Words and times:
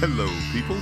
Hello, 0.00 0.28
people. 0.52 0.76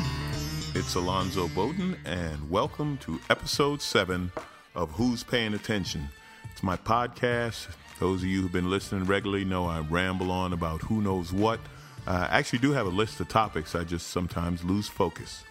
It's 0.74 0.96
Alonzo 0.96 1.46
Bowden, 1.48 1.96
and 2.04 2.50
welcome 2.50 2.98
to 2.98 3.20
episode 3.30 3.80
seven 3.80 4.32
of 4.74 4.90
Who's 4.90 5.22
Paying 5.22 5.54
Attention. 5.54 6.08
It's 6.50 6.64
my 6.64 6.76
podcast. 6.76 7.68
Those 8.00 8.22
of 8.22 8.28
you 8.28 8.42
who've 8.42 8.50
been 8.50 8.68
listening 8.68 9.04
regularly 9.04 9.44
know 9.44 9.66
I 9.66 9.78
ramble 9.80 10.32
on 10.32 10.52
about 10.52 10.80
who 10.80 11.00
knows 11.02 11.32
what. 11.32 11.60
Uh, 12.04 12.26
I 12.28 12.38
actually 12.38 12.58
do 12.58 12.72
have 12.72 12.86
a 12.86 12.90
list 12.90 13.20
of 13.20 13.28
topics. 13.28 13.76
I 13.76 13.84
just 13.84 14.08
sometimes 14.08 14.64
lose 14.64 14.88
focus. 14.88 15.44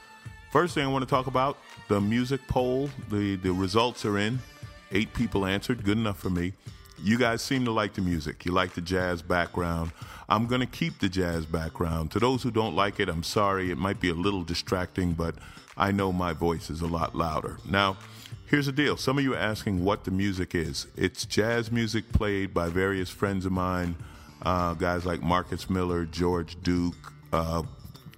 First 0.52 0.74
thing 0.74 0.84
I 0.84 0.88
want 0.88 1.04
to 1.04 1.10
talk 1.10 1.28
about 1.28 1.58
the 1.90 2.02
music 2.02 2.42
poll. 2.48 2.90
The, 3.10 3.36
the 3.36 3.52
results 3.52 4.04
are 4.04 4.18
in. 4.18 4.40
Eight 4.92 5.14
people 5.14 5.46
answered. 5.46 5.84
Good 5.84 5.98
enough 5.98 6.18
for 6.18 6.32
me. 6.32 6.54
You 7.02 7.20
guys 7.20 7.44
seem 7.44 7.66
to 7.66 7.72
like 7.72 7.94
the 7.94 8.02
music. 8.02 8.46
You 8.46 8.52
like 8.52 8.74
the 8.74 8.82
jazz 8.82 9.22
background. 9.22 9.92
I'm 10.28 10.48
going 10.48 10.62
to 10.62 10.68
keep 10.68 11.00
the 11.00 11.08
jazz 11.08 11.46
background. 11.46 12.12
To 12.12 12.20
those 12.20 12.42
who 12.42 12.50
don't 12.50 12.76
like 12.76 13.00
it, 13.00 13.10
I'm 13.10 13.22
sorry. 13.22 13.70
It 13.70 13.78
might 13.78 14.02
be 14.02 14.10
a 14.10 14.14
little 14.16 14.44
distracting, 14.44 15.14
but 15.14 15.36
I 15.78 15.92
know 15.92 16.12
my 16.12 16.34
voice 16.34 16.72
is 16.72 16.82
a 16.82 16.88
lot 16.88 17.16
louder. 17.16 17.58
Now, 17.70 17.98
here's 18.48 18.66
the 18.66 18.72
deal. 18.72 18.98
Some 18.98 19.20
of 19.20 19.24
you 19.24 19.36
are 19.36 19.38
asking 19.38 19.86
what 19.86 20.04
the 20.04 20.12
music 20.12 20.56
is. 20.56 20.88
It's 20.98 21.26
jazz 21.26 21.72
music 21.72 22.12
played 22.12 22.56
by 22.56 22.70
various 22.70 23.10
friends 23.10 23.46
of 23.46 23.52
mine, 23.52 23.96
uh, 24.42 24.74
guys 24.74 25.06
like 25.06 25.22
Marcus 25.22 25.70
Miller, 25.70 26.06
George 26.06 26.62
Duke, 26.64 27.14
uh, 27.32 27.62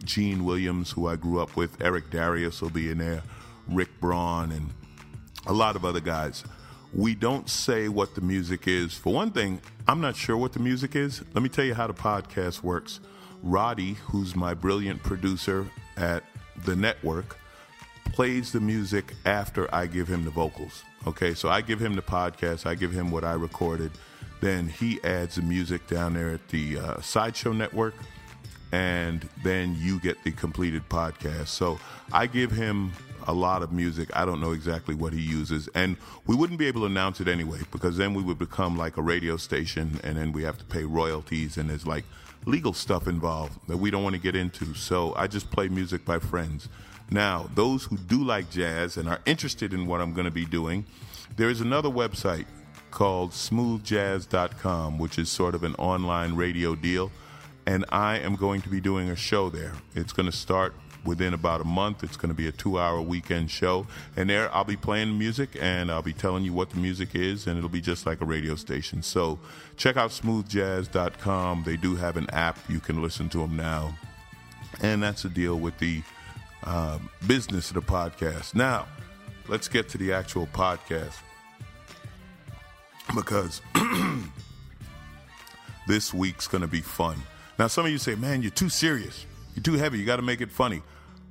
Gene 0.03 0.43
Williams, 0.43 0.91
who 0.91 1.07
I 1.07 1.15
grew 1.15 1.39
up 1.41 1.55
with, 1.55 1.81
Eric 1.81 2.09
Darius 2.09 2.61
will 2.61 2.69
be 2.69 2.89
in 2.89 2.97
there, 2.97 3.23
Rick 3.67 3.99
Braun, 3.99 4.51
and 4.51 4.69
a 5.47 5.53
lot 5.53 5.75
of 5.75 5.85
other 5.85 5.99
guys 5.99 6.43
we 6.93 7.15
don't 7.15 7.49
say 7.49 7.87
what 7.87 8.15
the 8.15 8.21
music 8.21 8.67
is. 8.67 8.93
For 8.93 9.13
one 9.13 9.31
thing, 9.31 9.61
I'm 9.87 10.01
not 10.01 10.15
sure 10.15 10.35
what 10.35 10.53
the 10.53 10.59
music 10.59 10.95
is. 10.95 11.23
Let 11.33 11.41
me 11.41 11.49
tell 11.49 11.65
you 11.65 11.73
how 11.73 11.87
the 11.87 11.93
podcast 11.93 12.63
works. 12.63 12.99
Roddy, 13.41 13.93
who's 13.93 14.35
my 14.35 14.53
brilliant 14.53 15.01
producer 15.01 15.67
at 15.97 16.23
the 16.65 16.75
network, 16.75 17.37
plays 18.11 18.51
the 18.51 18.59
music 18.59 19.13
after 19.25 19.73
I 19.73 19.87
give 19.87 20.07
him 20.07 20.25
the 20.25 20.31
vocals. 20.31 20.83
Okay, 21.07 21.33
so 21.33 21.49
I 21.49 21.61
give 21.61 21.79
him 21.79 21.95
the 21.95 22.01
podcast, 22.01 22.65
I 22.65 22.75
give 22.75 22.91
him 22.91 23.09
what 23.09 23.23
I 23.23 23.33
recorded, 23.33 23.91
then 24.41 24.67
he 24.67 25.01
adds 25.03 25.35
the 25.35 25.41
music 25.41 25.87
down 25.87 26.13
there 26.13 26.29
at 26.29 26.47
the 26.49 26.77
uh, 26.77 27.01
Sideshow 27.01 27.53
Network, 27.53 27.95
and 28.71 29.27
then 29.43 29.75
you 29.79 29.99
get 29.99 30.23
the 30.23 30.31
completed 30.31 30.87
podcast. 30.89 31.47
So 31.47 31.79
I 32.11 32.27
give 32.27 32.51
him 32.51 32.93
a 33.27 33.33
lot 33.33 33.61
of 33.61 33.71
music. 33.71 34.09
I 34.15 34.25
don't 34.25 34.41
know 34.41 34.51
exactly 34.51 34.95
what 34.95 35.13
he 35.13 35.21
uses. 35.21 35.67
And 35.75 35.97
we 36.25 36.35
wouldn't 36.35 36.59
be 36.59 36.67
able 36.67 36.81
to 36.81 36.87
announce 36.87 37.21
it 37.21 37.27
anyway 37.27 37.59
because 37.71 37.97
then 37.97 38.13
we 38.13 38.23
would 38.23 38.39
become 38.39 38.77
like 38.77 38.97
a 38.97 39.01
radio 39.01 39.37
station 39.37 39.99
and 40.03 40.17
then 40.17 40.31
we 40.31 40.43
have 40.43 40.57
to 40.57 40.65
pay 40.65 40.83
royalties 40.83 41.57
and 41.57 41.69
there's 41.69 41.85
like 41.85 42.05
legal 42.45 42.73
stuff 42.73 43.07
involved 43.07 43.53
that 43.67 43.77
we 43.77 43.91
don't 43.91 44.03
want 44.03 44.15
to 44.15 44.21
get 44.21 44.35
into. 44.35 44.73
So 44.73 45.13
I 45.15 45.27
just 45.27 45.51
play 45.51 45.67
music 45.69 46.05
by 46.05 46.19
friends. 46.19 46.67
Now, 47.09 47.49
those 47.55 47.83
who 47.83 47.97
do 47.97 48.23
like 48.23 48.49
jazz 48.49 48.97
and 48.97 49.07
are 49.09 49.19
interested 49.25 49.73
in 49.73 49.85
what 49.85 50.01
I'm 50.01 50.13
going 50.13 50.25
to 50.25 50.31
be 50.31 50.45
doing, 50.45 50.85
there 51.35 51.49
is 51.49 51.61
another 51.61 51.89
website 51.89 52.45
called 52.89 53.31
smoothjazz.com, 53.31 54.97
which 54.97 55.19
is 55.19 55.29
sort 55.29 55.55
of 55.55 55.63
an 55.63 55.75
online 55.75 56.35
radio 56.35 56.75
deal. 56.75 57.11
And 57.65 57.85
I 57.89 58.17
am 58.17 58.35
going 58.35 58.61
to 58.61 58.69
be 58.69 58.81
doing 58.81 59.09
a 59.09 59.15
show 59.15 59.49
there. 59.49 59.73
It's 59.95 60.13
going 60.13 60.25
to 60.25 60.35
start 60.35 60.73
within 61.03 61.33
about 61.33 61.61
a 61.61 61.65
month. 61.65 62.03
It's 62.03 62.17
going 62.17 62.29
to 62.29 62.35
be 62.35 62.47
a 62.47 62.51
two 62.51 62.79
hour 62.79 63.01
weekend 63.01 63.51
show. 63.51 63.87
And 64.15 64.29
there 64.29 64.53
I'll 64.53 64.63
be 64.63 64.77
playing 64.77 65.17
music 65.17 65.49
and 65.59 65.91
I'll 65.91 66.01
be 66.01 66.13
telling 66.13 66.43
you 66.43 66.53
what 66.53 66.69
the 66.69 66.77
music 66.77 67.15
is, 67.15 67.47
and 67.47 67.57
it'll 67.57 67.69
be 67.69 67.81
just 67.81 68.05
like 68.05 68.21
a 68.21 68.25
radio 68.25 68.55
station. 68.55 69.01
So 69.01 69.39
check 69.77 69.97
out 69.97 70.11
smoothjazz.com. 70.11 71.63
They 71.65 71.77
do 71.77 71.95
have 71.95 72.17
an 72.17 72.29
app. 72.31 72.57
You 72.69 72.79
can 72.79 73.01
listen 73.01 73.29
to 73.29 73.39
them 73.39 73.55
now. 73.55 73.97
And 74.81 75.03
that's 75.03 75.23
the 75.23 75.29
deal 75.29 75.59
with 75.59 75.77
the 75.79 76.01
uh, 76.63 76.99
business 77.27 77.69
of 77.69 77.75
the 77.75 77.81
podcast. 77.81 78.55
Now, 78.55 78.87
let's 79.47 79.67
get 79.67 79.89
to 79.89 79.97
the 79.97 80.13
actual 80.13 80.47
podcast 80.47 81.17
because 83.15 83.61
this 85.87 86.13
week's 86.13 86.47
going 86.47 86.61
to 86.61 86.67
be 86.67 86.81
fun. 86.81 87.17
Now, 87.61 87.67
some 87.67 87.85
of 87.85 87.91
you 87.91 87.99
say, 87.99 88.15
man, 88.15 88.41
you're 88.41 88.49
too 88.49 88.69
serious. 88.69 89.27
You're 89.53 89.61
too 89.61 89.73
heavy. 89.73 89.99
You 89.99 90.03
got 90.03 90.15
to 90.15 90.23
make 90.23 90.41
it 90.41 90.51
funny. 90.51 90.81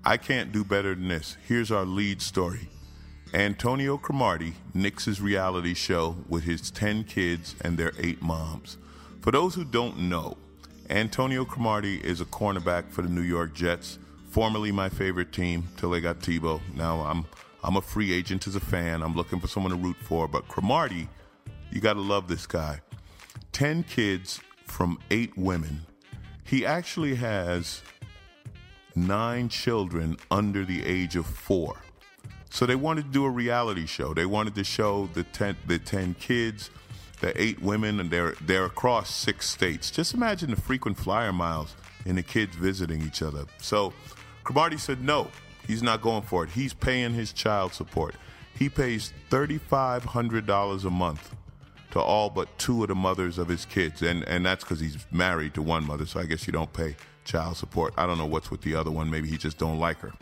I 0.05 0.17
can't 0.17 0.53
do 0.53 0.63
better 0.63 0.95
than 0.95 1.09
this. 1.09 1.37
Here's 1.49 1.73
our 1.73 1.85
lead 1.85 2.23
story. 2.23 2.69
Antonio 3.35 3.99
Cromartie 3.99 4.55
nixes 4.73 5.21
reality 5.21 5.75
show 5.75 6.15
with 6.29 6.45
his 6.45 6.71
10 6.71 7.03
kids 7.03 7.57
and 7.63 7.77
their 7.77 7.91
8 7.99 8.23
moms. 8.23 8.79
For 9.23 9.33
those 9.33 9.57
who 9.57 9.65
don't 9.65 9.99
know, 10.03 10.37
Antonio 10.89 11.45
Cromartie 11.45 11.99
is 11.99 12.21
a 12.21 12.27
cornerback 12.27 12.93
for 12.93 13.03
the 13.03 13.09
New 13.09 13.23
York 13.23 13.53
Jets, 13.53 13.99
formerly 14.31 14.71
my 14.71 14.89
favorite 14.89 15.33
team 15.33 15.65
till 15.79 15.91
they 15.91 16.01
got 16.01 16.21
Tebow. 16.21 16.61
Now 16.77 17.01
I'm 17.01 17.25
I'm 17.65 17.75
a 17.75 17.81
free 17.81 18.13
agent 18.13 18.47
as 18.47 18.55
a 18.55 18.61
fan. 18.61 19.03
I'm 19.03 19.17
looking 19.17 19.41
for 19.41 19.49
someone 19.49 19.73
to 19.73 19.79
root 19.79 19.97
for, 20.05 20.29
but 20.29 20.47
Cromartie, 20.47 21.09
you 21.73 21.81
got 21.81 21.95
to 21.95 22.01
love 22.01 22.29
this 22.29 22.47
guy. 22.47 22.83
10 23.51 23.83
kids 23.83 24.41
from 24.69 24.97
8 25.11 25.37
women. 25.37 25.87
He 26.51 26.67
actually 26.67 27.15
has 27.15 27.81
nine 28.97 29.49
children 29.49 30.17
under 30.33 30.65
the 30.65 30.85
age 30.85 31.15
of 31.15 31.25
four. 31.25 31.77
So 32.51 32.67
they 32.67 32.75
wanted 32.75 33.05
to 33.05 33.11
do 33.13 33.25
a 33.25 33.31
reality 33.31 33.87
show. 33.87 34.15
They 34.15 34.27
wanted 34.27 34.57
to 34.57 34.65
show 34.65 35.09
the 35.15 35.23
ten, 35.23 35.57
the 35.69 35.79
10 35.79 36.15
kids, 36.15 36.71
the 37.21 37.41
eight 37.41 37.63
women, 37.63 38.01
and 38.01 38.11
they're, 38.11 38.35
they're 38.41 38.65
across 38.65 39.15
six 39.15 39.49
states. 39.49 39.93
Just 39.93 40.13
imagine 40.13 40.51
the 40.51 40.61
frequent 40.61 40.99
flyer 40.99 41.33
miles 41.33 41.77
and 42.05 42.19
the 42.19 42.23
kids 42.25 42.57
visiting 42.57 43.01
each 43.03 43.23
other. 43.23 43.45
So 43.59 43.93
Cromartie 44.43 44.79
said 44.79 45.05
no, 45.05 45.29
he's 45.69 45.85
not 45.85 46.03
going 46.03 46.23
for 46.23 46.43
it. 46.43 46.51
He's 46.51 46.75
paying 46.75 47.15
his 47.15 47.33
child 47.33 47.75
support. 47.75 48.17
He 48.59 48.69
pays 48.69 49.13
$3,500 49.31 50.85
a 50.85 50.91
month 50.91 51.33
to 51.91 52.01
all 52.01 52.31
but 52.31 52.59
two 52.59 52.83
of 52.83 52.89
the 52.89 52.95
mothers 52.95 53.39
of 53.39 53.49
his 53.49 53.65
kids. 53.65 54.03
And, 54.03 54.23
and 54.25 54.45
that's 54.45 54.65
because 54.65 54.81
he's 54.81 54.99
married 55.11 55.55
to 55.55 55.63
one 55.63 55.87
mother, 55.87 56.07
so 56.07 56.21
I 56.21 56.25
guess 56.25 56.47
you 56.47 56.53
don't 56.53 56.73
pay 56.73 56.97
child 57.25 57.57
support. 57.57 57.95
I 57.97 58.07
don't 58.07 58.19
know 58.19 58.27
what's 58.27 58.51
with 58.51 58.63
the 58.63 58.75
other 58.75 58.91
one. 58.91 59.11
Maybe 59.11 59.29
he 59.29 59.37
just 59.37 59.59
don't 59.59 59.79
like 59.79 59.99
her. 60.01 60.13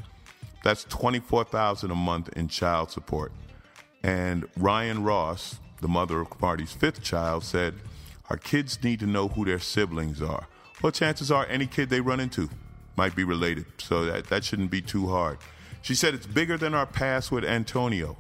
That's 0.65 0.85
twenty 0.85 1.21
four 1.21 1.45
thousand 1.45 1.91
a 1.91 1.95
month 1.95 2.29
in 2.37 2.49
child 2.49 2.91
support. 2.91 3.33
And 4.03 4.47
Ryan 4.57 5.05
Ross, 5.05 5.61
the 5.81 5.89
mother 5.89 6.21
of 6.21 6.41
Marty's 6.41 6.73
fifth 6.73 7.03
child, 7.03 7.45
said, 7.45 7.75
"Our 8.29 8.37
kids 8.37 8.83
need 8.83 9.01
to 9.01 9.07
know 9.07 9.29
who 9.29 9.45
their 9.45 9.61
siblings 9.61 10.21
are. 10.21 10.49
Well, 10.83 10.93
chances 10.93 11.31
are 11.31 11.47
any 11.49 11.67
kid 11.67 11.91
they 11.91 12.01
run 12.01 12.21
into 12.21 12.51
might 12.97 13.15
be 13.15 13.25
related, 13.25 13.67
so 13.79 14.05
that 14.07 14.27
that 14.27 14.45
shouldn't 14.45 14.71
be 14.71 14.83
too 14.83 15.07
hard." 15.09 15.39
She 15.81 15.95
said 15.95 16.13
it's 16.13 16.27
bigger 16.27 16.59
than 16.59 16.75
our 16.75 16.87
past 16.87 17.31
with 17.31 17.45
Antonio. 17.45 18.17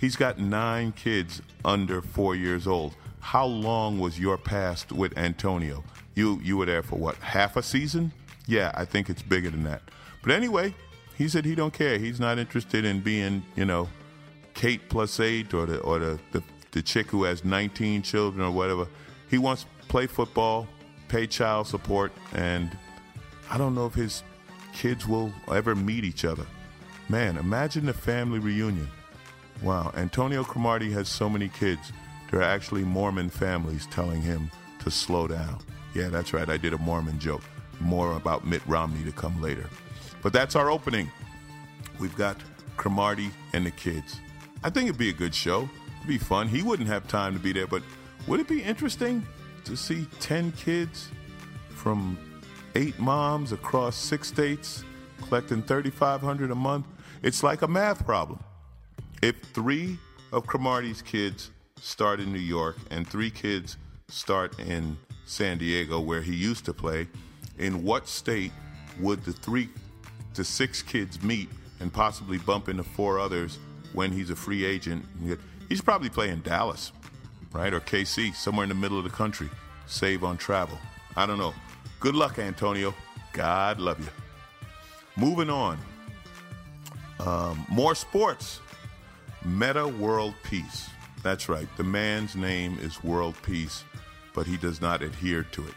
He's 0.00 0.16
got 0.16 0.38
nine 0.38 0.92
kids 0.92 1.42
under 1.62 2.00
four 2.00 2.34
years 2.34 2.66
old. 2.66 2.94
How 3.20 3.44
long 3.44 3.98
was 3.98 4.18
your 4.18 4.38
past 4.38 4.92
with 4.92 5.16
Antonio? 5.18 5.84
You 6.14 6.40
you 6.42 6.56
were 6.56 6.64
there 6.64 6.82
for 6.82 6.96
what 6.96 7.16
half 7.16 7.56
a 7.56 7.62
season? 7.62 8.10
Yeah, 8.46 8.72
I 8.74 8.86
think 8.86 9.10
it's 9.10 9.20
bigger 9.20 9.50
than 9.50 9.62
that. 9.64 9.82
But 10.22 10.32
anyway, 10.32 10.74
he 11.16 11.28
said 11.28 11.44
he 11.44 11.54
don't 11.54 11.74
care. 11.74 11.98
He's 11.98 12.18
not 12.18 12.38
interested 12.38 12.86
in 12.86 13.00
being 13.00 13.44
you 13.56 13.66
know 13.66 13.90
Kate 14.54 14.88
plus 14.88 15.20
eight 15.20 15.52
or 15.52 15.66
the 15.66 15.78
or 15.80 15.98
the 15.98 16.18
the, 16.32 16.42
the 16.70 16.82
chick 16.82 17.08
who 17.10 17.24
has 17.24 17.44
19 17.44 18.00
children 18.00 18.42
or 18.42 18.50
whatever. 18.50 18.88
He 19.28 19.36
wants 19.36 19.64
to 19.64 19.86
play 19.88 20.06
football, 20.06 20.66
pay 21.08 21.26
child 21.26 21.66
support, 21.66 22.10
and 22.32 22.74
I 23.50 23.58
don't 23.58 23.74
know 23.74 23.84
if 23.84 23.94
his 23.94 24.22
kids 24.72 25.06
will 25.06 25.30
ever 25.52 25.74
meet 25.74 26.04
each 26.04 26.24
other. 26.24 26.46
Man, 27.10 27.36
imagine 27.36 27.84
the 27.84 27.92
family 27.92 28.38
reunion. 28.38 28.88
Wow, 29.62 29.92
Antonio 29.94 30.42
Cromartie 30.42 30.90
has 30.92 31.08
so 31.08 31.28
many 31.28 31.48
kids. 31.48 31.92
There 32.30 32.40
are 32.40 32.44
actually 32.44 32.82
Mormon 32.82 33.28
families 33.28 33.86
telling 33.90 34.22
him 34.22 34.50
to 34.80 34.90
slow 34.90 35.26
down. 35.28 35.58
Yeah, 35.94 36.08
that's 36.08 36.32
right. 36.32 36.48
I 36.48 36.56
did 36.56 36.72
a 36.72 36.78
Mormon 36.78 37.18
joke. 37.18 37.42
More 37.78 38.16
about 38.16 38.46
Mitt 38.46 38.62
Romney 38.66 39.04
to 39.04 39.12
come 39.12 39.40
later. 39.42 39.68
But 40.22 40.32
that's 40.32 40.56
our 40.56 40.70
opening. 40.70 41.10
We've 41.98 42.16
got 42.16 42.36
Cromartie 42.76 43.30
and 43.52 43.66
the 43.66 43.70
kids. 43.70 44.20
I 44.62 44.70
think 44.70 44.88
it'd 44.88 44.98
be 44.98 45.10
a 45.10 45.14
good 45.14 45.34
show. 45.34 45.68
It'd 45.96 46.08
be 46.08 46.18
fun. 46.18 46.48
He 46.48 46.62
wouldn't 46.62 46.88
have 46.88 47.06
time 47.06 47.34
to 47.34 47.40
be 47.40 47.52
there, 47.52 47.66
but 47.66 47.82
would 48.26 48.40
it 48.40 48.48
be 48.48 48.62
interesting 48.62 49.26
to 49.64 49.76
see 49.76 50.06
10 50.20 50.52
kids 50.52 51.08
from 51.70 52.18
eight 52.74 52.98
moms 52.98 53.52
across 53.52 53.96
six 53.96 54.28
states 54.28 54.84
collecting 55.22 55.62
3500 55.62 56.50
a 56.50 56.54
month? 56.54 56.86
It's 57.22 57.42
like 57.42 57.60
a 57.60 57.68
math 57.68 58.06
problem. 58.06 58.38
If 59.22 59.36
three 59.52 59.98
of 60.32 60.46
Cromartie's 60.46 61.02
kids 61.02 61.50
start 61.78 62.20
in 62.20 62.32
New 62.32 62.38
York 62.38 62.76
and 62.90 63.06
three 63.06 63.30
kids 63.30 63.76
start 64.08 64.58
in 64.58 64.96
San 65.26 65.58
Diego, 65.58 66.00
where 66.00 66.22
he 66.22 66.34
used 66.34 66.64
to 66.64 66.72
play, 66.72 67.06
in 67.58 67.84
what 67.84 68.08
state 68.08 68.52
would 68.98 69.22
the 69.24 69.32
three 69.32 69.68
to 70.34 70.42
six 70.42 70.82
kids 70.82 71.22
meet 71.22 71.50
and 71.80 71.92
possibly 71.92 72.38
bump 72.38 72.68
into 72.68 72.82
four 72.82 73.18
others 73.18 73.58
when 73.92 74.10
he's 74.10 74.30
a 74.30 74.36
free 74.36 74.64
agent. 74.64 75.04
He's 75.68 75.82
probably 75.82 76.08
playing 76.08 76.40
Dallas, 76.40 76.92
right? 77.52 77.74
Or 77.74 77.80
KC, 77.80 78.34
somewhere 78.34 78.64
in 78.64 78.68
the 78.70 78.74
middle 78.74 78.96
of 78.96 79.04
the 79.04 79.10
country. 79.10 79.50
Save 79.86 80.24
on 80.24 80.38
travel. 80.38 80.78
I 81.16 81.26
don't 81.26 81.38
know. 81.38 81.54
Good 81.98 82.14
luck, 82.14 82.38
Antonio. 82.38 82.94
God 83.32 83.80
love 83.80 84.00
you. 84.00 84.08
Moving 85.16 85.50
on. 85.50 85.78
Um, 87.18 87.66
more 87.68 87.94
sports. 87.94 88.60
Metta 89.44 89.88
World 89.88 90.34
Peace. 90.42 90.90
That's 91.22 91.48
right. 91.48 91.68
The 91.76 91.84
man's 91.84 92.36
name 92.36 92.78
is 92.80 93.02
World 93.02 93.34
Peace, 93.42 93.84
but 94.34 94.46
he 94.46 94.58
does 94.58 94.80
not 94.80 95.02
adhere 95.02 95.44
to 95.52 95.66
it. 95.66 95.74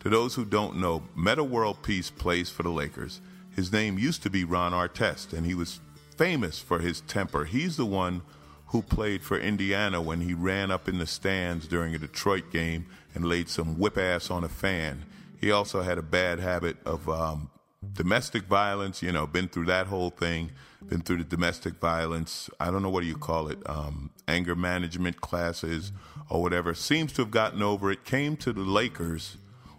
To 0.00 0.08
those 0.08 0.34
who 0.34 0.44
don't 0.44 0.76
know, 0.76 1.02
Metta 1.14 1.44
World 1.44 1.82
Peace 1.82 2.10
plays 2.10 2.48
for 2.48 2.62
the 2.62 2.70
Lakers. 2.70 3.20
His 3.54 3.70
name 3.70 3.98
used 3.98 4.22
to 4.22 4.30
be 4.30 4.44
Ron 4.44 4.72
Artest, 4.72 5.34
and 5.34 5.44
he 5.44 5.54
was 5.54 5.80
famous 6.16 6.58
for 6.58 6.78
his 6.78 7.02
temper. 7.02 7.44
He's 7.44 7.76
the 7.76 7.86
one 7.86 8.22
who 8.68 8.82
played 8.82 9.22
for 9.22 9.38
Indiana 9.38 10.00
when 10.00 10.22
he 10.22 10.32
ran 10.32 10.70
up 10.70 10.88
in 10.88 10.98
the 10.98 11.06
stands 11.06 11.68
during 11.68 11.94
a 11.94 11.98
Detroit 11.98 12.50
game 12.50 12.86
and 13.14 13.26
laid 13.26 13.48
some 13.48 13.78
whip 13.78 13.98
ass 13.98 14.30
on 14.30 14.42
a 14.42 14.48
fan. 14.48 15.04
He 15.38 15.50
also 15.50 15.82
had 15.82 15.98
a 15.98 16.02
bad 16.02 16.40
habit 16.40 16.78
of 16.86 17.08
um, 17.08 17.50
domestic 17.94 18.44
violence, 18.44 19.02
you 19.02 19.12
know, 19.12 19.26
been 19.26 19.48
through 19.48 19.66
that 19.66 19.86
whole 19.86 20.10
thing, 20.10 20.50
been 20.88 21.00
through 21.00 21.18
the 21.18 21.24
domestic 21.24 21.74
violence, 21.74 22.48
I 22.60 22.70
don't 22.70 22.82
know 22.82 22.90
what 22.90 23.00
do 23.00 23.06
you 23.06 23.16
call 23.16 23.48
it, 23.48 23.58
um, 23.66 24.10
anger 24.28 24.54
management 24.54 25.20
classes 25.20 25.92
or 26.28 26.42
whatever. 26.42 26.74
Seems 26.74 27.12
to 27.14 27.22
have 27.22 27.30
gotten 27.30 27.62
over 27.62 27.90
it, 27.90 28.04
came 28.04 28.36
to 28.38 28.52
the 28.52 28.60
Lakers, 28.60 29.36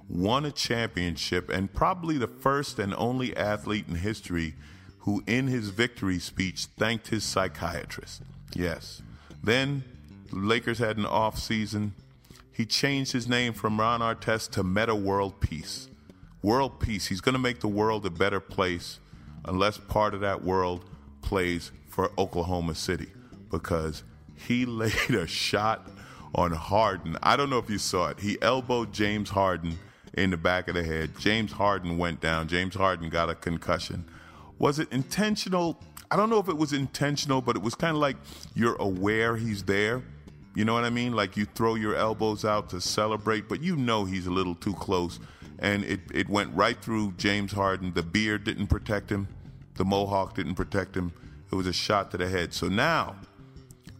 won 0.09 0.45
a 0.45 0.51
championship, 0.51 1.49
and 1.49 1.73
probably 1.73 2.17
the 2.17 2.27
first 2.27 2.79
and 2.79 2.93
only 2.95 3.35
athlete 3.35 3.85
in 3.87 3.95
history 3.95 4.55
who, 4.99 5.23
in 5.25 5.47
his 5.47 5.69
victory 5.69 6.19
speech, 6.19 6.65
thanked 6.77 7.07
his 7.07 7.23
psychiatrist. 7.23 8.21
Yes. 8.53 9.01
Then 9.43 9.83
the 10.29 10.37
Lakers 10.37 10.79
had 10.79 10.97
an 10.97 11.05
off 11.05 11.39
season. 11.39 11.93
He 12.51 12.65
changed 12.65 13.13
his 13.13 13.27
name 13.27 13.53
from 13.53 13.79
Ron 13.79 14.01
Artest 14.01 14.51
to 14.51 14.63
Metta 14.63 14.95
World 14.95 15.39
Peace 15.39 15.87
world 16.41 16.79
peace. 16.79 17.07
He's 17.07 17.21
going 17.21 17.33
to 17.33 17.39
make 17.39 17.59
the 17.59 17.67
world 17.67 18.05
a 18.05 18.09
better 18.09 18.39
place 18.39 18.99
unless 19.45 19.77
part 19.77 20.13
of 20.13 20.21
that 20.21 20.43
world 20.43 20.85
plays 21.21 21.71
for 21.87 22.11
Oklahoma 22.17 22.75
City 22.75 23.07
because 23.49 24.03
he 24.35 24.65
laid 24.67 25.11
a 25.11 25.27
shot 25.27 25.89
on 26.35 26.51
Harden. 26.51 27.17
I 27.23 27.35
don't 27.35 27.49
know 27.49 27.57
if 27.57 27.69
you 27.69 27.77
saw 27.77 28.09
it. 28.09 28.19
He 28.19 28.37
elbowed 28.41 28.93
James 28.93 29.29
Harden 29.29 29.77
in 30.13 30.31
the 30.31 30.37
back 30.37 30.67
of 30.67 30.75
the 30.75 30.83
head. 30.83 31.11
James 31.19 31.51
Harden 31.51 31.97
went 31.97 32.21
down. 32.21 32.47
James 32.47 32.75
Harden 32.75 33.09
got 33.09 33.29
a 33.29 33.35
concussion. 33.35 34.05
Was 34.59 34.79
it 34.79 34.91
intentional? 34.91 35.79
I 36.09 36.15
don't 36.15 36.29
know 36.29 36.39
if 36.39 36.47
it 36.47 36.57
was 36.57 36.73
intentional, 36.73 37.41
but 37.41 37.55
it 37.55 37.61
was 37.61 37.75
kind 37.75 37.95
of 37.95 38.01
like 38.01 38.17
you're 38.55 38.75
aware 38.75 39.35
he's 39.35 39.63
there. 39.63 40.03
You 40.55 40.65
know 40.65 40.73
what 40.73 40.85
I 40.85 40.89
mean? 40.89 41.13
Like 41.13 41.37
you 41.37 41.45
throw 41.45 41.75
your 41.75 41.95
elbows 41.95 42.43
out 42.43 42.69
to 42.71 42.81
celebrate, 42.81 43.47
but 43.47 43.61
you 43.61 43.75
know 43.75 44.05
he's 44.05 44.25
a 44.25 44.31
little 44.31 44.55
too 44.55 44.73
close 44.73 45.19
and 45.59 45.83
it, 45.83 46.01
it 46.13 46.29
went 46.29 46.53
right 46.55 46.81
through 46.81 47.13
James 47.17 47.51
Harden. 47.51 47.93
The 47.93 48.03
beard 48.03 48.43
didn't 48.43 48.67
protect 48.67 49.11
him, 49.11 49.27
the 49.75 49.85
mohawk 49.85 50.35
didn't 50.35 50.55
protect 50.55 50.95
him. 50.95 51.13
It 51.51 51.55
was 51.55 51.67
a 51.67 51.73
shot 51.73 52.11
to 52.11 52.17
the 52.17 52.27
head. 52.27 52.53
So 52.53 52.67
now, 52.67 53.15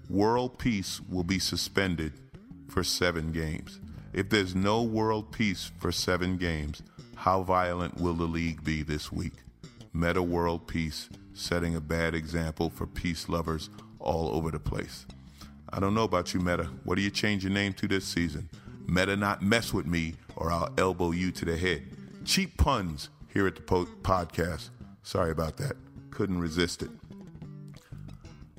world 0.10 0.60
peace 0.60 1.00
will 1.10 1.24
be 1.24 1.40
suspended 1.40 2.14
for 2.68 2.84
seven 2.84 3.32
games. 3.32 3.80
If 4.14 4.30
there's 4.30 4.56
no 4.56 4.84
world 4.84 5.32
peace 5.32 5.72
for 5.80 5.92
seven 5.92 6.38
games, 6.38 6.82
how 7.16 7.44
violent 7.44 8.00
will 8.00 8.14
the 8.14 8.26
league 8.26 8.64
be 8.64 8.84
this 8.84 9.12
week? 9.12 9.34
Metta 9.94 10.22
World 10.22 10.68
Peace 10.68 11.10
setting 11.34 11.76
a 11.76 11.82
bad 11.82 12.14
example 12.14 12.70
for 12.70 12.86
peace 12.86 13.30
lovers 13.30 13.70
all 14.00 14.30
over 14.30 14.52
the 14.52 14.60
place. 14.60 15.06
I 15.70 15.80
don't 15.80 15.94
know 15.94 16.04
about 16.04 16.34
you, 16.34 16.40
Metta. 16.40 16.66
What 16.84 16.96
do 16.96 17.02
you 17.02 17.10
change 17.10 17.44
your 17.44 17.54
name 17.54 17.74
to 17.74 17.88
this 17.88 18.06
season? 18.06 18.50
Meta 18.88 19.16
not 19.16 19.42
mess 19.42 19.74
with 19.74 19.86
me 19.86 20.16
or 20.38 20.52
I'll 20.52 20.72
elbow 20.78 21.12
you 21.12 21.32
to 21.32 21.46
the 21.46 21.58
head. 21.58 21.84
Cheap 22.24 22.58
puns 22.58 23.10
here 23.34 23.48
at 23.48 23.56
the 23.56 23.62
po- 23.62 23.86
podcast. 24.04 24.70
Sorry 25.04 25.32
about 25.32 25.58
that. 25.58 25.76
Couldn't 26.12 26.40
resist 26.40 26.82
it. 26.82 26.90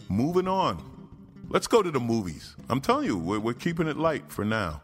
Moving 0.08 0.48
on. 0.48 0.82
Let's 1.48 1.66
go 1.66 1.82
to 1.82 1.90
the 1.90 2.00
movies. 2.00 2.56
I'm 2.68 2.80
telling 2.80 3.06
you, 3.06 3.16
we're, 3.16 3.38
we're 3.38 3.54
keeping 3.54 3.86
it 3.86 3.96
light 3.96 4.30
for 4.30 4.44
now. 4.44 4.82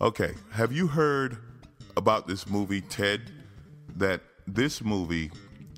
Okay, 0.00 0.34
have 0.52 0.72
you 0.72 0.86
heard 0.86 1.38
about 1.96 2.26
this 2.26 2.48
movie, 2.48 2.80
Ted? 2.80 3.32
That 3.96 4.20
this 4.46 4.82
movie 4.82 5.30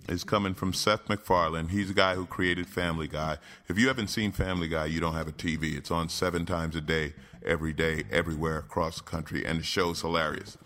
is 0.09 0.25
coming 0.25 0.55
from 0.55 0.73
Seth 0.73 1.09
MacFarlane. 1.09 1.69
He's 1.69 1.89
the 1.89 1.95
guy 1.95 2.15
who 2.15 2.27
created 2.27 2.67
Family 2.67 3.09
Guy. 3.09 3.39
If 3.69 3.79
you 3.79 3.89
haven't 3.89 4.09
seen 4.09 4.33
Family 4.33 4.69
Guy, 4.69 4.87
you 4.87 5.01
don't 5.01 5.15
have 5.15 5.29
a 5.29 5.33
TV. 5.33 5.77
It's 5.77 5.91
on 5.91 6.09
seven 6.09 6.47
times 6.47 6.77
a 6.77 6.81
day 6.81 7.15
every 7.45 7.73
day, 7.73 8.05
everywhere 8.11 8.59
across 8.59 8.99
the 8.99 9.05
country, 9.05 9.45
and 9.45 9.61
the 9.61 9.65
show's 9.65 10.01
hilarious. 10.01 10.57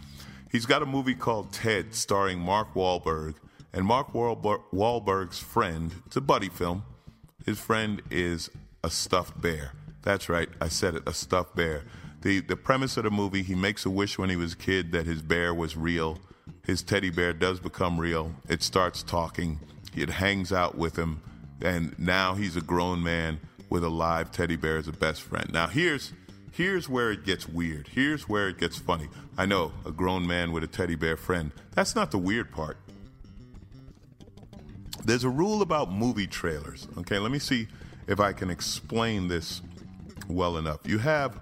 He's 0.51 0.67
got 0.67 0.83
a 0.83 0.87
movie 0.87 1.15
called 1.15 1.53
Ted 1.53 1.95
starring 1.95 2.39
Mark 2.39 2.75
Wahlberg, 2.75 3.35
and 3.73 3.87
Mark 3.87 4.13
Wahlberg's 4.13 5.39
friend, 5.39 5.95
it's 6.07 6.17
a 6.17 6.21
buddy 6.21 6.49
film. 6.49 6.85
His 7.47 7.59
friend 7.59 8.03
is 8.11 8.51
a 8.85 8.91
stuffed 8.91 9.41
bear. 9.41 9.73
That's 10.03 10.29
right, 10.29 10.49
I 10.61 10.69
said 10.69 10.97
it, 10.97 11.03
a 11.07 11.15
stuffed 11.15 11.57
bear. 11.57 11.85
The, 12.23 12.41
the 12.41 12.57
premise 12.57 12.97
of 12.97 13.05
the 13.05 13.11
movie, 13.11 13.43
he 13.43 13.55
makes 13.55 13.87
a 13.87 13.91
wish 13.91 14.19
when 14.19 14.31
he 14.31 14.37
was 14.37 14.53
a 14.53 14.57
kid 14.57 14.93
that 14.93 15.07
his 15.07 15.23
bear 15.23 15.55
was 15.55 15.77
real. 15.77 16.19
His 16.65 16.83
teddy 16.83 17.11
bear 17.11 17.33
does 17.33 17.61
become 17.61 17.99
real. 17.99 18.35
It 18.49 18.63
starts 18.63 19.03
talking. 19.03 19.61
It 19.95 20.09
hangs 20.09 20.53
out 20.53 20.77
with 20.77 20.97
him. 20.97 21.23
And 21.61 21.99
now 21.99 22.35
he's 22.35 22.57
a 22.57 22.61
grown 22.61 23.03
man 23.03 23.41
with 23.69 23.85
a 23.85 23.89
live 23.89 24.31
teddy 24.33 24.57
bear 24.57 24.77
as 24.77 24.89
a 24.89 24.93
best 24.93 25.23
friend. 25.23 25.53
Now, 25.53 25.67
here's 25.67 26.13
Here's 26.53 26.87
where 26.87 27.11
it 27.11 27.25
gets 27.25 27.49
weird. 27.49 27.89
Here's 27.89 28.29
where 28.29 28.47
it 28.49 28.59
gets 28.59 28.79
funny. 28.79 29.09
I 29.39 29.47
know, 29.47 29.73
a 29.87 29.91
grown 29.91 30.27
man 30.27 30.53
with 30.53 30.63
a 30.63 30.67
teddy 30.67 30.97
bear 30.97 31.17
friend. 31.17 31.51
That's 31.75 31.95
not 31.95 32.11
the 32.11 32.19
weird 32.19 32.53
part. 32.53 32.77
There's 35.03 35.25
a 35.25 35.31
rule 35.31 35.63
about 35.63 35.91
movie 35.91 36.27
trailers. 36.27 36.87
Okay, 36.99 37.19
let 37.19 37.33
me 37.33 37.39
see 37.39 37.69
if 38.07 38.21
I 38.21 38.35
can 38.35 38.51
explain 38.51 39.29
this 39.29 39.63
well 40.29 40.59
enough. 40.59 40.81
You 40.85 40.99
have 40.99 41.41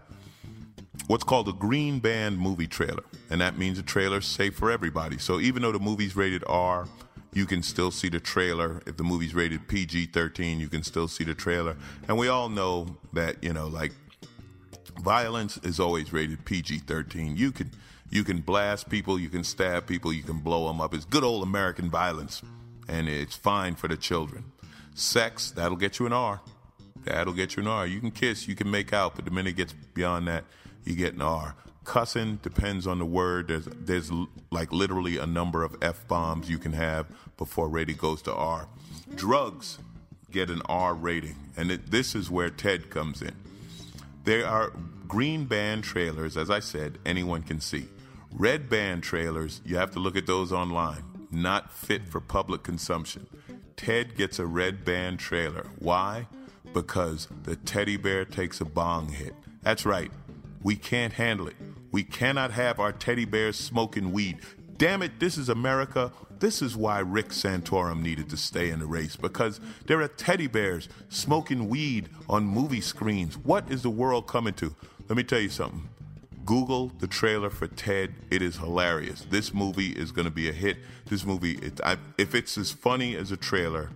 what's 1.08 1.24
called 1.24 1.48
a 1.48 1.52
green 1.52 1.98
band 1.98 2.38
movie 2.38 2.68
trailer, 2.68 3.02
and 3.30 3.40
that 3.40 3.56
means 3.56 3.76
the 3.76 3.82
trailer's 3.82 4.26
safe 4.26 4.54
for 4.54 4.70
everybody. 4.70 5.18
So 5.18 5.40
even 5.40 5.62
though 5.62 5.72
the 5.72 5.78
movie's 5.78 6.16
rated 6.16 6.44
R, 6.46 6.86
you 7.32 7.46
can 7.46 7.62
still 7.62 7.90
see 7.90 8.08
the 8.08 8.20
trailer. 8.20 8.82
If 8.86 8.96
the 8.96 9.04
movie's 9.04 9.34
rated 9.34 9.68
PG 9.68 10.06
13, 10.06 10.58
you 10.58 10.68
can 10.68 10.82
still 10.82 11.08
see 11.08 11.24
the 11.24 11.34
trailer. 11.34 11.76
And 12.08 12.18
we 12.18 12.28
all 12.28 12.48
know 12.48 12.98
that, 13.12 13.42
you 13.42 13.52
know, 13.52 13.68
like 13.68 13.92
Violence 15.00 15.56
is 15.58 15.80
always 15.80 16.12
rated 16.12 16.44
PG-13. 16.44 17.36
You 17.36 17.52
can 17.52 17.70
you 18.10 18.24
can 18.24 18.40
blast 18.40 18.90
people, 18.90 19.18
you 19.18 19.28
can 19.28 19.44
stab 19.44 19.86
people, 19.86 20.12
you 20.12 20.22
can 20.22 20.38
blow 20.38 20.66
them 20.66 20.80
up. 20.80 20.92
It's 20.92 21.04
good 21.04 21.24
old 21.24 21.42
American 21.42 21.88
violence, 21.88 22.42
and 22.88 23.08
it's 23.08 23.36
fine 23.36 23.76
for 23.76 23.88
the 23.88 23.96
children. 23.96 24.44
Sex 24.94 25.52
that'll 25.52 25.76
get 25.76 25.98
you 25.98 26.06
an 26.06 26.12
R. 26.12 26.40
That'll 27.04 27.32
get 27.32 27.56
you 27.56 27.62
an 27.62 27.68
R. 27.68 27.86
You 27.86 28.00
can 28.00 28.10
kiss, 28.10 28.46
you 28.46 28.54
can 28.54 28.70
make 28.70 28.92
out, 28.92 29.16
but 29.16 29.24
the 29.24 29.30
minute 29.30 29.50
it 29.50 29.56
gets 29.56 29.72
beyond 29.72 30.28
that, 30.28 30.44
you 30.84 30.94
get 30.94 31.14
an 31.14 31.22
R. 31.22 31.54
Cussing 31.90 32.36
depends 32.36 32.86
on 32.86 33.00
the 33.00 33.04
word. 33.04 33.48
There's 33.48 33.64
there's 33.64 34.12
like 34.52 34.70
literally 34.70 35.18
a 35.18 35.26
number 35.26 35.64
of 35.64 35.74
f 35.82 36.06
bombs 36.06 36.48
you 36.48 36.56
can 36.56 36.72
have 36.72 37.06
before 37.36 37.68
rating 37.68 37.96
goes 37.96 38.22
to 38.22 38.32
R. 38.32 38.68
Drugs 39.16 39.80
get 40.30 40.50
an 40.50 40.62
R 40.66 40.94
rating, 40.94 41.34
and 41.56 41.68
it, 41.72 41.90
this 41.90 42.14
is 42.14 42.30
where 42.30 42.48
Ted 42.48 42.90
comes 42.90 43.22
in. 43.22 43.34
There 44.22 44.46
are 44.46 44.72
green 45.08 45.46
band 45.46 45.82
trailers, 45.82 46.36
as 46.36 46.48
I 46.48 46.60
said, 46.60 46.98
anyone 47.04 47.42
can 47.42 47.60
see. 47.60 47.88
Red 48.30 48.70
band 48.70 49.02
trailers, 49.02 49.60
you 49.64 49.74
have 49.74 49.90
to 49.90 49.98
look 49.98 50.16
at 50.16 50.28
those 50.28 50.52
online, 50.52 51.02
not 51.32 51.72
fit 51.72 52.08
for 52.08 52.20
public 52.20 52.62
consumption. 52.62 53.26
Ted 53.76 54.16
gets 54.16 54.38
a 54.38 54.46
red 54.46 54.84
band 54.84 55.18
trailer. 55.18 55.66
Why? 55.80 56.28
Because 56.72 57.26
the 57.42 57.56
teddy 57.56 57.96
bear 57.96 58.24
takes 58.24 58.60
a 58.60 58.64
bong 58.64 59.08
hit. 59.08 59.34
That's 59.62 59.84
right. 59.84 60.12
We 60.62 60.76
can't 60.76 61.14
handle 61.14 61.48
it. 61.48 61.56
We 61.92 62.04
cannot 62.04 62.52
have 62.52 62.78
our 62.78 62.92
teddy 62.92 63.24
bears 63.24 63.56
smoking 63.56 64.12
weed. 64.12 64.38
Damn 64.76 65.02
it, 65.02 65.20
this 65.20 65.36
is 65.36 65.48
America. 65.48 66.12
This 66.38 66.62
is 66.62 66.74
why 66.74 67.00
Rick 67.00 67.28
Santorum 67.28 68.00
needed 68.00 68.30
to 68.30 68.36
stay 68.36 68.70
in 68.70 68.78
the 68.78 68.86
race 68.86 69.14
because 69.14 69.60
there 69.86 70.00
are 70.00 70.08
teddy 70.08 70.46
bears 70.46 70.88
smoking 71.10 71.68
weed 71.68 72.08
on 72.28 72.44
movie 72.44 72.80
screens. 72.80 73.36
What 73.36 73.70
is 73.70 73.82
the 73.82 73.90
world 73.90 74.26
coming 74.26 74.54
to? 74.54 74.74
Let 75.08 75.16
me 75.16 75.22
tell 75.22 75.40
you 75.40 75.50
something. 75.50 75.88
Google 76.46 76.92
the 76.98 77.06
trailer 77.06 77.50
for 77.50 77.66
Ted. 77.66 78.14
It 78.30 78.40
is 78.40 78.56
hilarious. 78.56 79.26
This 79.28 79.52
movie 79.52 79.90
is 79.90 80.12
going 80.12 80.24
to 80.24 80.30
be 80.30 80.48
a 80.48 80.52
hit. 80.52 80.78
This 81.06 81.26
movie, 81.26 81.58
it, 81.58 81.80
I, 81.84 81.98
if 82.16 82.34
it's 82.34 82.56
as 82.56 82.70
funny 82.70 83.16
as 83.16 83.30
a 83.30 83.36
trailer, 83.36 83.90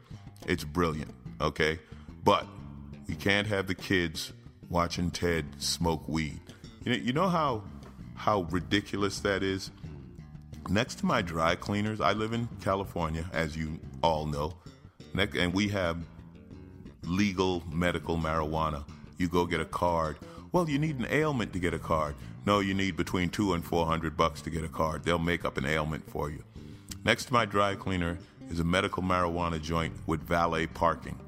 it's 0.46 0.64
brilliant. 0.64 1.14
Okay, 1.40 1.78
but 2.22 2.46
we 3.08 3.14
can't 3.14 3.46
have 3.46 3.66
the 3.66 3.74
kids 3.74 4.32
watching 4.68 5.10
Ted 5.10 5.46
smoke 5.58 6.06
weed. 6.08 6.40
You 6.84 6.92
know, 6.92 6.98
you 6.98 7.12
know 7.12 7.28
how 7.28 7.62
how 8.14 8.42
ridiculous 8.50 9.20
that 9.20 9.42
is 9.42 9.70
next 10.68 10.96
to 10.96 11.06
my 11.06 11.22
dry 11.22 11.54
cleaners, 11.54 12.00
I 12.00 12.12
live 12.12 12.32
in 12.32 12.48
California, 12.62 13.24
as 13.32 13.56
you 13.56 13.78
all 14.02 14.26
know, 14.26 14.54
and 15.16 15.52
we 15.52 15.68
have 15.68 15.98
legal 17.04 17.62
medical 17.70 18.16
marijuana. 18.16 18.84
You 19.18 19.28
go 19.28 19.46
get 19.46 19.60
a 19.60 19.66
card. 19.66 20.16
Well, 20.52 20.68
you 20.68 20.78
need 20.78 20.98
an 20.98 21.06
ailment 21.10 21.52
to 21.52 21.58
get 21.58 21.74
a 21.74 21.78
card. 21.78 22.14
No, 22.46 22.60
you 22.60 22.74
need 22.74 22.96
between 22.96 23.30
two 23.30 23.54
and 23.54 23.64
four 23.64 23.86
hundred 23.86 24.16
bucks 24.16 24.40
to 24.42 24.50
get 24.50 24.64
a 24.64 24.68
card. 24.68 25.04
They'll 25.04 25.18
make 25.18 25.44
up 25.44 25.56
an 25.58 25.66
ailment 25.66 26.08
for 26.10 26.30
you. 26.30 26.42
Next 27.04 27.26
to 27.26 27.32
my 27.32 27.44
dry 27.44 27.74
cleaner 27.74 28.18
is 28.50 28.60
a 28.60 28.64
medical 28.64 29.02
marijuana 29.02 29.60
joint 29.60 29.94
with 30.06 30.20
valet 30.20 30.66
parking. 30.66 31.18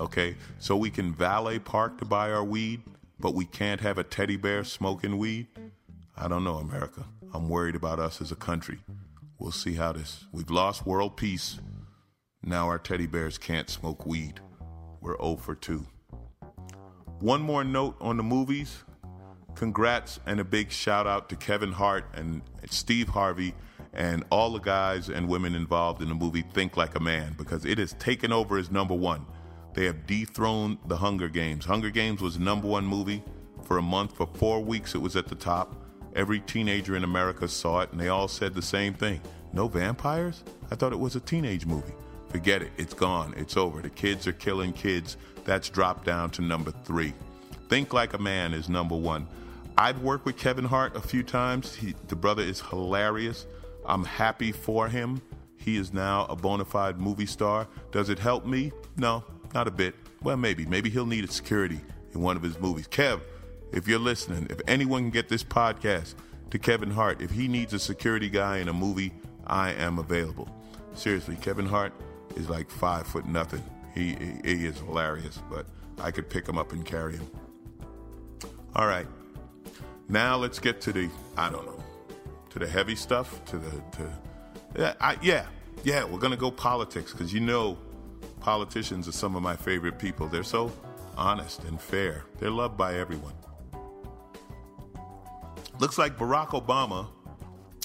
Okay, 0.00 0.36
so 0.58 0.76
we 0.76 0.90
can 0.90 1.14
valet 1.14 1.58
park 1.58 1.98
to 1.98 2.04
buy 2.04 2.30
our 2.30 2.44
weed, 2.44 2.82
but 3.18 3.34
we 3.34 3.46
can't 3.46 3.80
have 3.80 3.96
a 3.98 4.04
teddy 4.04 4.36
bear 4.36 4.64
smoking 4.64 5.16
weed. 5.16 5.46
I 6.18 6.28
don't 6.28 6.44
know, 6.44 6.56
America. 6.56 7.04
I'm 7.34 7.48
worried 7.48 7.74
about 7.74 7.98
us 7.98 8.22
as 8.22 8.32
a 8.32 8.36
country. 8.36 8.78
We'll 9.38 9.52
see 9.52 9.74
how 9.74 9.92
this. 9.92 10.24
We've 10.32 10.48
lost 10.48 10.86
world 10.86 11.16
peace. 11.16 11.60
Now 12.42 12.68
our 12.68 12.78
teddy 12.78 13.06
bears 13.06 13.36
can't 13.36 13.68
smoke 13.68 14.06
weed. 14.06 14.40
We're 15.02 15.18
0 15.18 15.36
for 15.36 15.54
2. 15.54 15.86
One 17.20 17.42
more 17.42 17.64
note 17.64 17.96
on 18.00 18.16
the 18.16 18.22
movies. 18.22 18.84
Congrats 19.54 20.18
and 20.24 20.40
a 20.40 20.44
big 20.44 20.70
shout 20.70 21.06
out 21.06 21.28
to 21.28 21.36
Kevin 21.36 21.72
Hart 21.72 22.06
and 22.14 22.40
Steve 22.70 23.08
Harvey 23.08 23.54
and 23.92 24.24
all 24.30 24.52
the 24.52 24.58
guys 24.58 25.10
and 25.10 25.28
women 25.28 25.54
involved 25.54 26.00
in 26.00 26.08
the 26.08 26.14
movie 26.14 26.42
Think 26.42 26.78
Like 26.78 26.94
a 26.94 27.00
Man 27.00 27.34
because 27.36 27.66
it 27.66 27.76
has 27.76 27.92
taken 27.94 28.32
over 28.32 28.56
as 28.56 28.70
number 28.70 28.94
one. 28.94 29.26
They 29.74 29.84
have 29.84 30.06
dethroned 30.06 30.78
The 30.86 30.96
Hunger 30.96 31.28
Games. 31.28 31.66
Hunger 31.66 31.90
Games 31.90 32.22
was 32.22 32.38
number 32.38 32.68
one 32.68 32.86
movie 32.86 33.22
for 33.64 33.76
a 33.76 33.82
month. 33.82 34.16
For 34.16 34.26
four 34.26 34.60
weeks, 34.60 34.94
it 34.94 34.98
was 34.98 35.16
at 35.16 35.28
the 35.28 35.34
top. 35.34 35.85
Every 36.16 36.40
teenager 36.40 36.96
in 36.96 37.04
America 37.04 37.46
saw 37.46 37.80
it, 37.80 37.92
and 37.92 38.00
they 38.00 38.08
all 38.08 38.26
said 38.26 38.54
the 38.54 38.62
same 38.62 38.94
thing 38.94 39.20
No 39.52 39.68
vampires? 39.68 40.42
I 40.70 40.74
thought 40.74 40.94
it 40.94 40.98
was 40.98 41.14
a 41.14 41.20
teenage 41.20 41.66
movie. 41.66 41.92
Forget 42.30 42.62
it. 42.62 42.72
It's 42.78 42.94
gone. 42.94 43.34
It's 43.36 43.56
over. 43.56 43.82
The 43.82 43.90
kids 43.90 44.26
are 44.26 44.32
killing 44.32 44.72
kids. 44.72 45.18
That's 45.44 45.68
dropped 45.68 46.06
down 46.06 46.30
to 46.30 46.42
number 46.42 46.72
three. 46.84 47.12
Think 47.68 47.92
Like 47.92 48.14
a 48.14 48.18
Man 48.18 48.54
is 48.54 48.68
number 48.70 48.96
one. 48.96 49.28
I've 49.76 50.00
worked 50.00 50.24
with 50.24 50.38
Kevin 50.38 50.64
Hart 50.64 50.96
a 50.96 51.00
few 51.00 51.22
times. 51.22 51.74
He, 51.74 51.94
the 52.08 52.16
brother 52.16 52.42
is 52.42 52.62
hilarious. 52.62 53.46
I'm 53.84 54.04
happy 54.04 54.52
for 54.52 54.88
him. 54.88 55.20
He 55.58 55.76
is 55.76 55.92
now 55.92 56.24
a 56.26 56.34
bona 56.34 56.64
fide 56.64 56.98
movie 56.98 57.26
star. 57.26 57.68
Does 57.92 58.08
it 58.08 58.18
help 58.18 58.46
me? 58.46 58.72
No, 58.96 59.22
not 59.52 59.68
a 59.68 59.70
bit. 59.70 59.94
Well, 60.22 60.38
maybe. 60.38 60.64
Maybe 60.64 60.88
he'll 60.88 61.06
need 61.06 61.24
a 61.24 61.30
security 61.30 61.80
in 62.14 62.22
one 62.22 62.36
of 62.36 62.42
his 62.42 62.58
movies. 62.58 62.88
Kev, 62.88 63.20
if 63.72 63.88
you're 63.88 63.98
listening, 63.98 64.46
if 64.50 64.60
anyone 64.66 65.02
can 65.02 65.10
get 65.10 65.28
this 65.28 65.44
podcast 65.44 66.14
to 66.50 66.58
Kevin 66.58 66.90
Hart, 66.90 67.20
if 67.20 67.30
he 67.30 67.48
needs 67.48 67.72
a 67.72 67.78
security 67.78 68.30
guy 68.30 68.58
in 68.58 68.68
a 68.68 68.72
movie, 68.72 69.12
I 69.46 69.72
am 69.72 69.98
available. 69.98 70.48
Seriously, 70.94 71.36
Kevin 71.36 71.66
Hart 71.66 71.92
is 72.36 72.48
like 72.48 72.70
five 72.70 73.06
foot 73.06 73.26
nothing. 73.26 73.62
He, 73.94 74.16
he, 74.44 74.66
is 74.66 74.78
hilarious, 74.78 75.40
but 75.50 75.66
I 75.98 76.10
could 76.10 76.28
pick 76.28 76.46
him 76.48 76.58
up 76.58 76.72
and 76.72 76.84
carry 76.84 77.16
him. 77.16 77.26
All 78.74 78.86
right. 78.86 79.06
Now 80.08 80.36
let's 80.36 80.58
get 80.58 80.80
to 80.82 80.92
the, 80.92 81.08
I 81.36 81.50
don't 81.50 81.66
know, 81.66 81.82
to 82.50 82.58
the 82.58 82.66
heavy 82.66 82.94
stuff, 82.94 83.44
to 83.46 83.58
the, 83.58 83.70
to, 83.70 84.12
yeah, 84.78 84.94
I, 85.00 85.16
yeah, 85.22 85.46
yeah, 85.82 86.04
we're 86.04 86.18
going 86.18 86.32
to 86.32 86.36
go 86.36 86.50
politics 86.50 87.12
because 87.12 87.32
you 87.32 87.40
know 87.40 87.78
politicians 88.40 89.08
are 89.08 89.12
some 89.12 89.34
of 89.34 89.42
my 89.42 89.56
favorite 89.56 89.98
people. 89.98 90.28
They're 90.28 90.44
so 90.44 90.70
honest 91.16 91.64
and 91.64 91.80
fair, 91.80 92.24
they're 92.38 92.50
loved 92.50 92.76
by 92.76 92.96
everyone. 92.96 93.32
Looks 95.78 95.98
like 95.98 96.16
Barack 96.16 96.48
Obama 96.48 97.06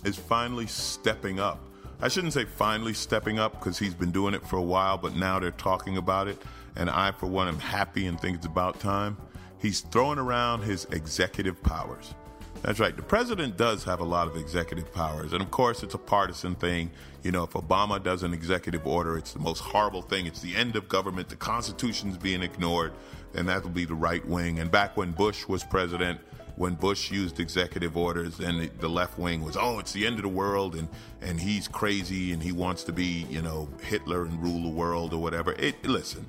is 0.06 0.16
finally 0.18 0.66
stepping 0.66 1.42
up. 1.42 1.60
I 2.00 2.08
shouldn't 2.08 2.32
say 2.32 2.46
finally 2.46 2.94
stepping 2.94 3.38
up 3.38 3.60
because 3.60 3.78
he's 3.78 3.94
been 3.94 4.12
doing 4.12 4.34
it 4.34 4.48
for 4.48 4.56
a 4.56 4.62
while, 4.62 4.98
but 4.98 5.16
now 5.18 5.40
they're 5.40 5.52
talking 5.52 5.98
about 5.98 6.30
it. 6.30 6.42
And 6.78 6.90
I, 6.90 7.12
for 7.12 7.28
one, 7.28 7.50
am 7.50 7.60
happy 7.60 8.08
and 8.08 8.18
think 8.18 8.38
it's 8.38 8.46
about 8.46 8.80
time. 8.80 9.18
He's 9.60 9.82
throwing 9.82 10.20
around 10.20 10.62
his 10.62 10.86
executive 10.92 11.62
powers. 11.62 12.14
That's 12.62 12.80
right. 12.80 12.96
The 12.96 13.04
president 13.04 13.58
does 13.58 13.84
have 13.84 14.00
a 14.00 14.06
lot 14.06 14.28
of 14.28 14.38
executive 14.38 14.94
powers. 14.94 15.34
And 15.34 15.42
of 15.42 15.52
course, 15.52 15.84
it's 15.84 15.94
a 15.94 16.00
partisan 16.00 16.56
thing. 16.56 16.92
You 17.24 17.32
know, 17.32 17.44
if 17.44 17.52
Obama 17.52 18.02
does 18.02 18.24
an 18.24 18.34
executive 18.34 18.88
order, 18.88 19.18
it's 19.18 19.34
the 19.34 19.40
most 19.40 19.60
horrible 19.60 20.02
thing. 20.02 20.28
It's 20.28 20.42
the 20.42 20.56
end 20.56 20.78
of 20.78 20.88
government. 20.88 21.28
The 21.28 21.36
Constitution's 21.36 22.18
being 22.18 22.42
ignored. 22.42 22.94
And 23.34 23.50
that 23.50 23.64
will 23.64 23.72
be 23.72 23.86
the 23.86 23.96
right 23.96 24.26
wing. 24.26 24.60
And 24.60 24.72
back 24.72 24.96
when 24.96 25.12
Bush 25.12 25.48
was 25.48 25.64
president, 25.64 26.22
when 26.56 26.76
Bush 26.76 27.12
used 27.12 27.40
executive 27.40 27.98
orders, 27.98 28.40
and 28.40 28.70
the 28.80 28.90
left 28.90 29.18
wing 29.18 29.44
was, 29.44 29.58
oh, 29.58 29.80
it's 29.80 29.94
the 29.94 30.06
end 30.06 30.18
of 30.18 30.24
the 30.24 30.30
world, 30.30 30.76
and 30.76 30.88
and 31.22 31.40
he's 31.40 31.68
crazy, 31.68 32.34
and 32.34 32.42
he 32.42 32.52
wants 32.52 32.84
to 32.84 32.94
be, 32.94 33.26
you 33.30 33.42
know, 33.42 33.70
Hitler 33.82 34.26
and 34.26 34.42
rule 34.42 34.62
the 34.64 34.70
world 34.70 35.14
or 35.14 35.22
whatever. 35.22 35.54
It, 35.54 35.84
listen, 35.86 36.26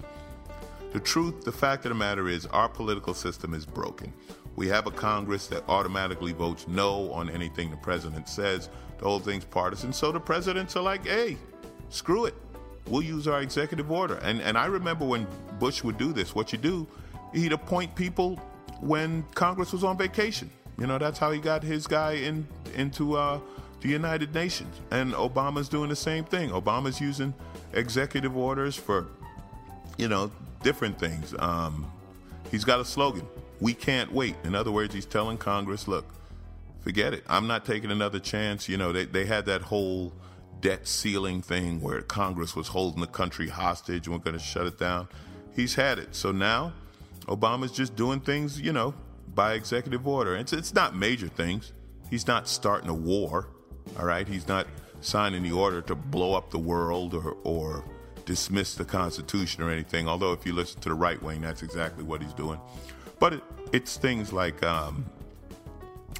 the 0.92 1.00
truth, 1.00 1.44
the 1.44 1.52
fact 1.52 1.84
of 1.84 1.90
the 1.90 1.94
matter 1.94 2.28
is, 2.28 2.46
our 2.46 2.68
political 2.68 3.14
system 3.14 3.54
is 3.54 3.64
broken. 3.64 4.12
We 4.56 4.68
have 4.68 4.86
a 4.86 4.90
Congress 4.90 5.46
that 5.46 5.64
automatically 5.68 6.32
votes 6.32 6.68
no 6.68 7.10
on 7.12 7.30
anything 7.30 7.70
the 7.70 7.76
president 7.78 8.28
says. 8.28 8.68
The 8.98 9.04
whole 9.04 9.18
thing's 9.18 9.46
partisan. 9.46 9.92
So 9.92 10.12
the 10.12 10.20
presidents 10.20 10.76
are 10.76 10.82
like, 10.82 11.06
hey, 11.06 11.38
screw 11.88 12.26
it. 12.26 12.34
We'll 12.86 13.02
use 13.02 13.26
our 13.26 13.40
executive 13.40 13.90
order. 13.90 14.16
And 14.16 14.42
and 14.42 14.58
I 14.58 14.66
remember 14.66 15.04
when 15.04 15.26
Bush 15.58 15.82
would 15.82 15.96
do 15.96 16.12
this, 16.12 16.34
what 16.34 16.52
you 16.52 16.58
do, 16.58 16.86
he'd 17.32 17.52
appoint 17.52 17.94
people 17.94 18.38
when 18.82 19.22
Congress 19.34 19.72
was 19.72 19.84
on 19.84 19.96
vacation. 19.96 20.50
You 20.78 20.86
know, 20.86 20.98
that's 20.98 21.18
how 21.18 21.30
he 21.30 21.38
got 21.38 21.62
his 21.62 21.86
guy 21.86 22.12
in 22.14 22.46
into 22.74 23.16
uh, 23.16 23.38
the 23.80 23.88
United 23.88 24.34
Nations. 24.34 24.80
And 24.90 25.12
Obama's 25.14 25.68
doing 25.68 25.88
the 25.88 25.96
same 25.96 26.24
thing. 26.24 26.50
Obama's 26.50 27.00
using 27.00 27.32
executive 27.72 28.36
orders 28.36 28.74
for, 28.74 29.06
you 29.96 30.08
know, 30.08 30.30
different 30.62 30.98
things. 30.98 31.34
Um, 31.38 31.90
he's 32.50 32.64
got 32.64 32.80
a 32.80 32.84
slogan: 32.84 33.26
"We 33.60 33.72
can't 33.72 34.12
wait." 34.12 34.34
In 34.44 34.54
other 34.54 34.72
words, 34.72 34.92
he's 34.92 35.06
telling 35.06 35.38
Congress, 35.38 35.86
"Look, 35.86 36.06
forget 36.80 37.14
it. 37.14 37.24
I'm 37.28 37.46
not 37.46 37.64
taking 37.64 37.92
another 37.92 38.18
chance." 38.18 38.68
You 38.68 38.78
know, 38.78 38.92
they 38.92 39.04
they 39.04 39.26
had 39.26 39.46
that 39.46 39.62
whole 39.62 40.12
debt 40.60 40.88
ceiling 40.88 41.42
thing 41.42 41.80
where 41.80 42.02
Congress 42.02 42.56
was 42.56 42.68
holding 42.68 43.00
the 43.00 43.06
country 43.06 43.48
hostage 43.48 44.06
and 44.06 44.14
we're 44.14 44.22
going 44.22 44.38
to 44.38 44.42
shut 44.42 44.66
it 44.66 44.78
down. 44.78 45.08
He's 45.54 45.74
had 45.74 45.98
it. 45.98 46.14
So 46.14 46.30
now 46.30 46.72
Obama's 47.26 47.72
just 47.72 47.96
doing 47.96 48.20
things, 48.20 48.60
you 48.60 48.72
know, 48.72 48.94
by 49.34 49.54
executive 49.54 50.06
order. 50.06 50.36
It's, 50.36 50.52
it's 50.52 50.74
not 50.74 50.96
major 50.96 51.28
things. 51.28 51.72
He's 52.10 52.26
not 52.26 52.48
starting 52.48 52.90
a 52.90 52.94
war, 52.94 53.48
all 53.98 54.04
right? 54.04 54.26
He's 54.26 54.48
not 54.48 54.66
signing 55.00 55.42
the 55.42 55.52
order 55.52 55.82
to 55.82 55.94
blow 55.94 56.34
up 56.34 56.50
the 56.50 56.58
world 56.58 57.14
or, 57.14 57.36
or 57.44 57.84
dismiss 58.24 58.74
the 58.74 58.84
Constitution 58.84 59.62
or 59.62 59.70
anything. 59.70 60.08
Although, 60.08 60.32
if 60.32 60.46
you 60.46 60.52
listen 60.52 60.80
to 60.82 60.88
the 60.88 60.94
right 60.94 61.20
wing, 61.22 61.40
that's 61.40 61.62
exactly 61.62 62.04
what 62.04 62.22
he's 62.22 62.34
doing. 62.34 62.60
But 63.18 63.34
it, 63.34 63.42
it's 63.72 63.96
things 63.96 64.32
like 64.32 64.62
um, 64.62 65.04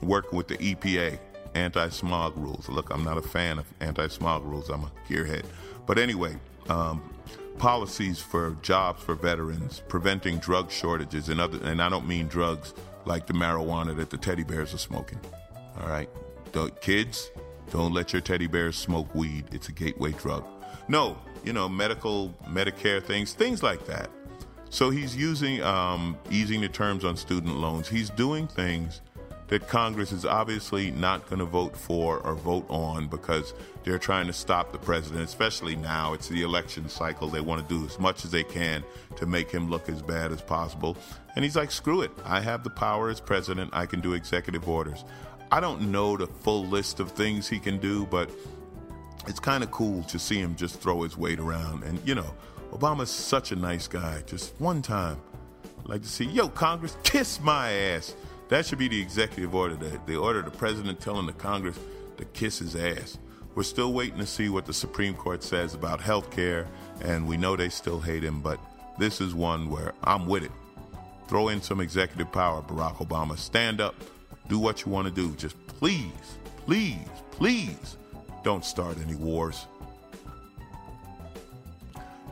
working 0.03 0.37
with 0.37 0.49
the 0.49 0.57
EPA, 0.59 1.19
anti 1.55 1.89
smog 1.91 2.37
rules. 2.37 2.69
Look, 2.69 2.91
I'm 2.91 3.05
not 3.05 3.19
a 3.19 3.23
fan 3.23 3.59
of 3.59 3.67
anti 3.81 4.09
smog 4.09 4.45
rules, 4.45 4.71
I'm 4.71 4.85
a 4.85 4.93
gearhead. 5.09 5.45
But 5.87 5.99
anyway, 5.99 6.37
um, 6.69 7.03
policies 7.63 8.21
for 8.21 8.57
jobs 8.61 9.01
for 9.05 9.15
veterans, 9.15 9.85
preventing 9.87 10.37
drug 10.39 10.69
shortages 10.69 11.29
and 11.29 11.41
other 11.41 11.65
and 11.65 11.81
I 11.81 11.89
don't 11.89 12.09
mean 12.09 12.27
drugs 12.27 12.75
like 13.05 13.29
the 13.29 13.35
marijuana 13.35 13.95
that 13.99 14.11
the 14.11 14.17
teddy 14.17 14.43
bears 14.43 14.75
are 14.75 14.79
smoking. 14.79 15.21
All 15.81 15.89
right. 15.89 16.11
Don't, 16.51 16.79
kids, 16.81 17.31
don't 17.71 17.95
let 17.95 18.13
your 18.13 18.21
teddy 18.21 18.49
bears 18.49 18.75
smoke 18.75 19.15
weed. 19.15 19.45
It's 19.53 19.69
a 19.69 19.73
gateway 19.73 20.11
drug. 20.11 20.45
No, 20.89 21.17
you 21.45 21.53
know, 21.53 21.69
medical, 21.69 22.35
Medicare 22.49 23.01
things, 23.01 23.33
things 23.33 23.63
like 23.63 23.87
that. 23.87 24.11
So 24.71 24.91
he's 24.91 25.15
using 25.15 25.63
um, 25.63 26.19
easing 26.33 26.63
the 26.63 26.69
terms 26.69 27.05
on 27.05 27.17
student 27.17 27.55
loans. 27.59 27.87
He's 27.87 28.11
doing 28.11 28.49
things 28.49 29.03
that 29.53 29.69
Congress 29.69 30.13
is 30.13 30.25
obviously 30.25 30.91
not 30.93 31.29
going 31.29 31.39
to 31.39 31.45
vote 31.45 31.77
for 31.77 32.21
or 32.21 32.35
vote 32.35 32.65
on 32.71 33.07
because 33.07 33.53
they're 33.85 33.99
trying 33.99 34.27
to 34.27 34.33
stop 34.33 34.73
the 34.73 34.79
president, 34.79 35.23
especially 35.23 35.77
now. 35.77 36.15
It's 36.15 36.27
the 36.27 36.41
election 36.41 36.89
cycle. 36.89 37.29
They 37.29 37.43
want 37.43 37.61
to 37.61 37.79
do 37.79 37.85
as 37.85 37.99
much 37.99 38.25
as 38.25 38.31
they 38.31 38.45
can 38.45 38.83
to 39.17 39.27
make 39.27 39.51
him 39.51 39.69
look 39.69 39.91
as 39.91 40.01
bad 40.01 40.33
as 40.33 40.41
possible. 40.41 40.97
And 41.37 41.45
he's 41.45 41.55
like, 41.55 41.71
screw 41.71 42.01
it. 42.01 42.11
I 42.25 42.41
have 42.41 42.65
the 42.65 42.71
power 42.71 43.11
as 43.11 43.21
president. 43.21 43.69
I 43.75 43.85
can 43.85 44.01
do 44.01 44.15
executive 44.15 44.67
orders. 44.67 45.05
I 45.51 45.61
don't 45.61 45.93
know 45.93 46.17
the 46.17 46.29
full 46.29 46.65
list 46.65 46.99
of 46.99 47.11
things 47.11 47.47
he 47.47 47.59
can 47.59 47.77
do, 47.77 48.07
but 48.07 48.31
it's 49.27 49.39
kind 49.39 49.63
of 49.63 49.71
cool 49.71 50.03
to 50.05 50.19
see 50.19 50.39
him 50.39 50.57
just 50.57 50.81
throw 50.81 51.03
his 51.03 51.19
weight 51.19 51.39
around. 51.39 51.83
And, 51.83 52.01
you 52.09 52.15
know, 52.15 52.35
Obama's 52.73 53.11
such 53.11 53.53
a 53.53 53.57
nice 53.57 53.87
guy. 53.87 54.23
Just 54.25 54.59
one 54.59 54.81
time, 54.81 55.21
I'd 55.81 55.91
like 55.91 56.01
to 56.01 56.09
see, 56.09 56.25
yo, 56.25 56.49
Congress, 56.49 56.97
kiss 57.03 57.39
my 57.39 57.71
ass. 57.71 58.17
That 58.49 58.67
should 58.67 58.79
be 58.79 58.89
the 58.89 59.01
executive 59.01 59.55
order. 59.55 59.77
That 59.77 60.07
the 60.07 60.17
order 60.17 60.43
the 60.43 60.51
president 60.51 61.01
telling 61.01 61.27
the 61.27 61.33
Congress 61.33 61.79
to 62.19 62.25
kiss 62.27 62.59
his 62.59 62.77
ass. 62.77 63.19
We're 63.55 63.63
still 63.65 63.93
waiting 63.93 64.19
to 64.19 64.27
see 64.27 64.49
what 64.49 64.67
the 64.67 64.73
Supreme 64.73 65.15
Court 65.15 65.43
says 65.43 65.75
about 65.75 66.01
health 66.01 66.31
care, 66.31 66.67
and 67.03 67.27
we 67.29 67.37
know 67.37 67.57
they 67.57 67.69
still 67.69 68.01
hate 68.01 68.25
him, 68.25 68.41
but 68.41 68.59
this 68.99 69.21
is 69.21 69.35
one 69.35 69.69
where 69.69 69.93
I'm 70.05 70.27
with 70.27 70.45
it. 70.45 70.51
Throw 71.29 71.49
in 71.49 71.61
some 71.61 71.81
executive 71.81 72.33
power, 72.33 72.63
Barack 72.63 72.97
Obama. 72.97 73.39
Stand 73.39 73.81
up, 73.81 73.95
do 74.49 74.59
what 74.59 74.85
you 74.85 74.93
want 74.93 75.07
to 75.07 75.13
do. 75.13 75.35
Just 75.37 75.57
please, 75.67 76.13
please, 76.57 76.97
please 77.31 77.97
don't 78.43 78.65
start 78.65 78.97
any 79.05 79.15
wars. 79.15 79.67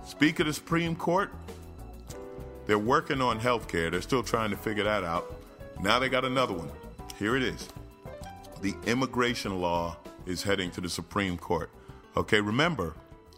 Speak 0.07 0.41
of 0.41 0.47
the 0.47 0.53
Supreme 0.53 0.97
Court, 0.97 1.31
They're 2.67 2.79
working 2.79 3.21
on 3.21 3.41
health 3.41 3.69
care. 3.69 3.91
They're 3.91 4.01
still 4.01 4.23
trying 4.23 4.51
to 4.51 4.57
figure 4.57 4.85
that 4.85 5.03
out. 5.03 5.35
Now 5.83 5.99
they 5.99 6.11
got 6.11 6.27
another 6.27 6.53
one. 6.53 6.71
Here 7.19 7.37
it 7.37 7.43
is. 7.43 7.67
The 8.61 8.75
immigration 8.87 9.63
law 9.63 9.97
is 10.27 10.43
heading 10.43 10.71
to 10.73 10.81
the 10.83 10.91
Supreme 10.91 11.39
Court. 11.39 11.71
Okay, 12.19 12.41
remember, 12.41 12.95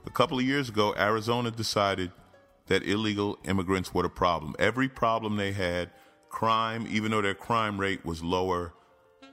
a 0.07 0.11
couple 0.11 0.39
of 0.39 0.45
years 0.45 0.69
ago, 0.69 0.93
Arizona 0.99 1.53
decided 1.53 2.11
that 2.67 2.83
illegal 2.83 3.39
immigrants 3.45 3.95
were 3.95 4.03
the 4.03 4.09
problem. 4.09 4.57
Every 4.59 4.89
problem 4.89 5.37
they 5.37 5.53
had, 5.53 5.91
crime, 6.31 6.85
even 6.91 7.13
though 7.13 7.23
their 7.23 7.35
crime 7.35 7.79
rate 7.79 8.05
was 8.05 8.25
lower 8.25 8.73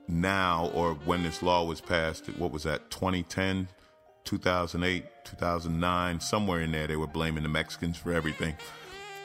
now 0.08 0.70
or 0.76 0.94
when 0.94 1.24
this 1.24 1.42
law 1.42 1.64
was 1.64 1.82
passed, 1.82 2.28
what 2.38 2.52
was 2.52 2.62
that, 2.64 2.92
2010, 2.92 3.70
2008, 4.24 5.06
2009, 5.24 6.20
somewhere 6.20 6.62
in 6.62 6.72
there, 6.72 6.86
they 6.86 6.96
were 6.96 7.08
blaming 7.08 7.42
the 7.42 7.50
Mexicans 7.50 7.98
for 7.98 8.14
everything. 8.14 8.56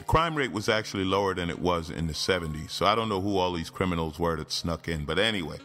The 0.05 0.11
crime 0.11 0.35
rate 0.35 0.53
was 0.53 0.69
actually 0.69 1.07
lower 1.07 1.33
than 1.33 1.49
it 1.49 1.61
was 1.61 1.89
in 1.89 2.09
the 2.09 2.13
70s. 2.13 2.73
So 2.73 2.85
I 2.85 2.95
don't 2.95 3.09
know 3.09 3.23
who 3.23 3.39
all 3.39 3.55
these 3.55 3.71
criminals 3.71 4.19
were 4.19 4.37
that 4.37 4.53
snuck 4.53 4.87
in. 4.87 5.07
But 5.07 5.19
anyway, 5.19 5.57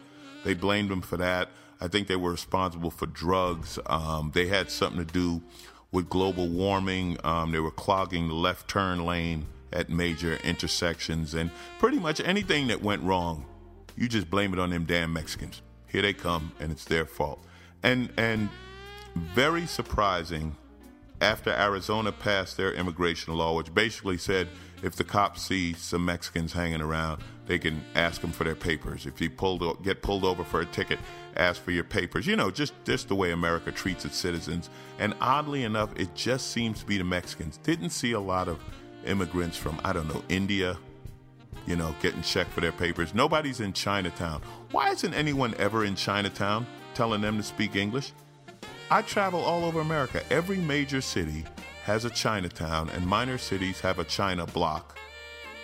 they 0.44 0.54
blamed 0.54 0.88
them 0.88 1.02
for 1.02 1.18
that. 1.18 1.50
I 1.78 1.88
think 1.88 2.08
they 2.08 2.16
were 2.16 2.30
responsible 2.30 2.90
for 2.90 3.04
drugs. 3.04 3.78
Um, 3.84 4.30
they 4.34 4.46
had 4.46 4.70
something 4.70 5.04
to 5.04 5.12
do 5.12 5.42
with 5.92 6.08
global 6.08 6.48
warming. 6.48 7.18
Um, 7.22 7.52
they 7.52 7.60
were 7.60 7.70
clogging 7.70 8.28
the 8.28 8.34
left 8.34 8.66
turn 8.66 9.04
lane 9.04 9.44
at 9.74 9.90
major 9.90 10.36
intersections. 10.36 11.34
And 11.34 11.50
pretty 11.78 11.98
much 11.98 12.18
anything 12.20 12.68
that 12.68 12.80
went 12.80 13.02
wrong, 13.02 13.44
you 13.94 14.08
just 14.08 14.30
blame 14.30 14.54
it 14.54 14.58
on 14.58 14.70
them 14.70 14.86
damn 14.86 15.12
Mexicans. 15.12 15.60
Here 15.86 16.00
they 16.00 16.14
come, 16.14 16.52
and 16.58 16.72
it's 16.72 16.86
their 16.86 17.04
fault. 17.04 17.44
And, 17.82 18.10
and 18.16 18.48
very 19.14 19.66
surprising 19.66 20.56
after 21.20 21.50
Arizona 21.50 22.12
passed 22.12 22.56
their 22.56 22.72
immigration 22.72 23.34
law, 23.34 23.56
which 23.56 23.72
basically 23.74 24.18
said 24.18 24.48
if 24.82 24.96
the 24.96 25.04
cops 25.04 25.42
see 25.42 25.74
some 25.74 26.04
Mexicans 26.04 26.52
hanging 26.52 26.80
around, 26.80 27.22
they 27.46 27.58
can 27.58 27.82
ask 27.94 28.20
them 28.20 28.32
for 28.32 28.44
their 28.44 28.54
papers. 28.54 29.06
If 29.06 29.20
you 29.20 29.28
pulled, 29.28 29.82
get 29.84 30.02
pulled 30.02 30.24
over 30.24 30.44
for 30.44 30.60
a 30.60 30.66
ticket, 30.66 30.98
ask 31.36 31.62
for 31.62 31.72
your 31.72 31.84
papers. 31.84 32.26
You 32.26 32.36
know, 32.36 32.50
just 32.50 32.72
just 32.84 33.08
the 33.08 33.14
way 33.14 33.32
America 33.32 33.72
treats 33.72 34.04
its 34.04 34.16
citizens. 34.16 34.70
And 34.98 35.14
oddly 35.20 35.64
enough, 35.64 35.90
it 35.96 36.14
just 36.14 36.52
seems 36.52 36.80
to 36.80 36.86
be 36.86 36.96
the 36.96 37.04
Mexicans. 37.04 37.58
Didn't 37.58 37.90
see 37.90 38.12
a 38.12 38.20
lot 38.20 38.48
of 38.48 38.58
immigrants 39.04 39.56
from 39.56 39.80
I 39.84 39.92
don't 39.92 40.08
know 40.08 40.22
India. 40.28 40.78
You 41.66 41.76
know, 41.76 41.94
getting 42.00 42.22
checked 42.22 42.50
for 42.50 42.62
their 42.62 42.72
papers. 42.72 43.14
Nobody's 43.14 43.60
in 43.60 43.72
Chinatown. 43.74 44.40
Why 44.70 44.90
isn't 44.90 45.12
anyone 45.12 45.54
ever 45.58 45.84
in 45.84 45.94
Chinatown 45.94 46.66
telling 46.94 47.20
them 47.20 47.36
to 47.36 47.42
speak 47.42 47.76
English? 47.76 48.12
I 48.92 49.02
travel 49.02 49.40
all 49.40 49.64
over 49.64 49.80
America. 49.80 50.20
Every 50.30 50.58
major 50.58 51.00
city 51.00 51.44
has 51.84 52.04
a 52.04 52.10
Chinatown, 52.10 52.90
and 52.90 53.06
minor 53.06 53.38
cities 53.38 53.78
have 53.80 54.00
a 54.00 54.04
China 54.04 54.46
block. 54.46 54.98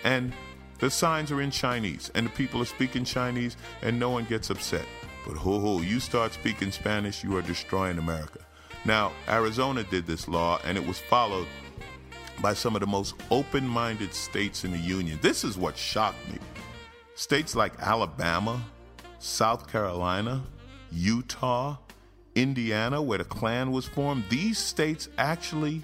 And 0.05 0.31
the 0.79 0.89
signs 0.89 1.29
are 1.33 1.41
in 1.41 1.51
Chinese, 1.51 2.09
and 2.15 2.27
the 2.27 2.31
people 2.31 2.61
are 2.61 2.65
speaking 2.65 3.03
Chinese, 3.03 3.57
and 3.81 3.99
no 3.99 4.11
one 4.11 4.23
gets 4.23 4.49
upset. 4.49 4.85
But 5.25 5.35
ho 5.35 5.59
ho, 5.59 5.81
you 5.81 5.99
start 5.99 6.31
speaking 6.31 6.71
Spanish, 6.71 7.21
you 7.21 7.35
are 7.35 7.41
destroying 7.41 7.97
America. 7.97 8.39
Now, 8.85 9.11
Arizona 9.27 9.83
did 9.83 10.07
this 10.07 10.29
law, 10.29 10.61
and 10.63 10.77
it 10.77 10.87
was 10.87 10.99
followed 10.99 11.47
by 12.41 12.53
some 12.53 12.75
of 12.77 12.79
the 12.79 12.87
most 12.87 13.15
open 13.29 13.67
minded 13.67 14.13
states 14.13 14.63
in 14.63 14.71
the 14.71 14.77
Union. 14.77 15.19
This 15.21 15.43
is 15.43 15.57
what 15.57 15.75
shocked 15.75 16.25
me. 16.31 16.39
States 17.15 17.57
like 17.57 17.73
Alabama, 17.81 18.63
South 19.19 19.69
Carolina, 19.69 20.41
Utah, 20.93 21.75
Indiana, 22.37 23.01
where 23.01 23.17
the 23.17 23.23
Klan 23.23 23.71
was 23.71 23.85
formed, 23.85 24.25
these 24.29 24.57
states 24.59 25.09
actually 25.17 25.81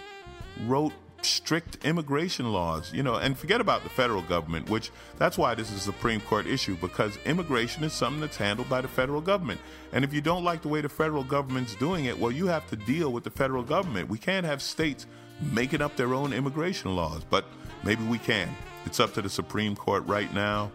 wrote 0.65 0.93
strict 1.22 1.83
immigration 1.86 2.51
laws, 2.51 2.93
you 2.93 3.01
know, 3.01 3.15
and 3.15 3.38
forget 3.38 3.60
about 3.60 3.83
the 3.83 3.89
federal 3.89 4.22
government, 4.22 4.69
which 4.69 4.91
that's 5.17 5.38
why 5.38 5.55
this 5.55 5.72
is 5.72 5.77
a 5.77 5.79
Supreme 5.79 6.22
Court 6.22 6.45
issue, 6.45 6.75
because 6.75 7.17
immigration 7.25 7.83
is 7.83 7.93
something 7.93 8.22
that's 8.22 8.38
handled 8.38 8.70
by 8.70 8.81
the 8.81 8.87
federal 8.87 9.22
government. 9.22 9.59
And 9.94 10.03
if 10.03 10.13
you 10.13 10.22
don't 10.22 10.44
like 10.44 10.61
the 10.61 10.68
way 10.68 10.81
the 10.81 10.89
federal 10.89 11.24
government's 11.24 11.75
doing 11.75 12.05
it, 12.05 12.20
well, 12.20 12.31
you 12.31 12.48
have 12.48 12.70
to 12.70 12.75
deal 12.75 13.11
with 13.11 13.24
the 13.24 13.31
federal 13.31 13.63
government. 13.63 14.09
We 14.09 14.18
can't 14.18 14.46
have 14.46 14.61
states 14.61 15.07
making 15.51 15.81
up 15.81 15.96
their 15.96 16.13
own 16.13 16.33
immigration 16.33 16.96
laws, 16.96 17.24
but 17.29 17.46
maybe 17.83 18.03
we 18.03 18.20
can. 18.20 18.55
It's 18.85 19.00
up 19.00 19.13
to 19.13 19.22
the 19.22 19.29
Supreme 19.29 19.75
Court 19.75 20.05
right 20.05 20.31
now. 20.33 20.72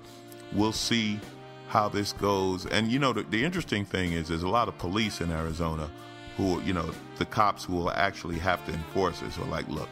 We'll 0.53 0.73
see 0.73 1.21
how 1.69 1.89
this 1.89 2.13
goes. 2.15 2.67
And 2.67 2.91
you 2.91 2.99
know, 2.99 3.13
the, 3.13 3.23
the 3.23 3.45
interesting 3.45 3.85
thing 3.85 4.13
is, 4.13 4.29
there's 4.29 4.43
a 4.43 4.49
lot 4.49 4.69
of 4.69 4.77
police 4.79 5.21
in 5.21 5.31
Arizona 5.31 5.89
who, 6.37 6.61
you 6.63 6.73
know, 6.73 6.91
the 7.17 7.25
cops 7.25 7.65
who 7.65 7.75
will 7.75 7.91
actually 7.91 8.39
have 8.39 8.65
to 8.67 8.73
enforce 8.73 9.21
this 9.21 9.39
are 9.39 9.45
like, 9.45 9.69
look, 9.69 9.89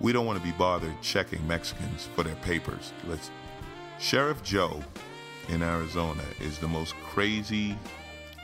we 0.00 0.12
don't 0.12 0.26
want 0.26 0.38
to 0.38 0.44
be 0.44 0.52
bothered 0.52 0.94
checking 1.02 1.46
Mexicans 1.46 2.08
for 2.14 2.24
their 2.24 2.36
papers. 2.36 2.92
Let's. 3.06 3.30
Sheriff 3.98 4.42
Joe 4.44 4.80
in 5.48 5.62
Arizona 5.62 6.22
is 6.40 6.58
the 6.58 6.68
most 6.68 6.94
crazy, 6.96 7.76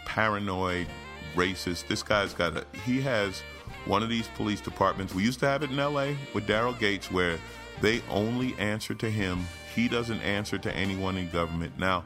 paranoid, 0.05 0.89
racist. 1.37 1.87
This 1.87 2.03
guy's 2.03 2.35
got 2.35 2.57
a. 2.57 2.67
He 2.85 3.01
has 3.03 3.43
one 3.87 4.03
of 4.03 4.09
these 4.09 4.29
police 4.37 4.61
departments. 4.61 5.15
We 5.15 5.23
used 5.23 5.41
to 5.41 5.47
have 5.47 5.63
it 5.63 5.71
in 5.71 5.79
L.A. 5.79 6.17
with 6.35 6.47
Daryl 6.47 6.79
Gates, 6.79 7.11
where 7.11 7.39
they 7.81 8.03
only 8.11 8.55
answer 8.59 8.95
to 8.95 9.11
him. 9.11 9.47
He 9.75 9.89
doesn't 9.89 10.21
answer 10.21 10.59
to 10.59 10.75
anyone 10.75 11.17
in 11.17 11.29
government. 11.31 11.79
Now, 11.79 12.05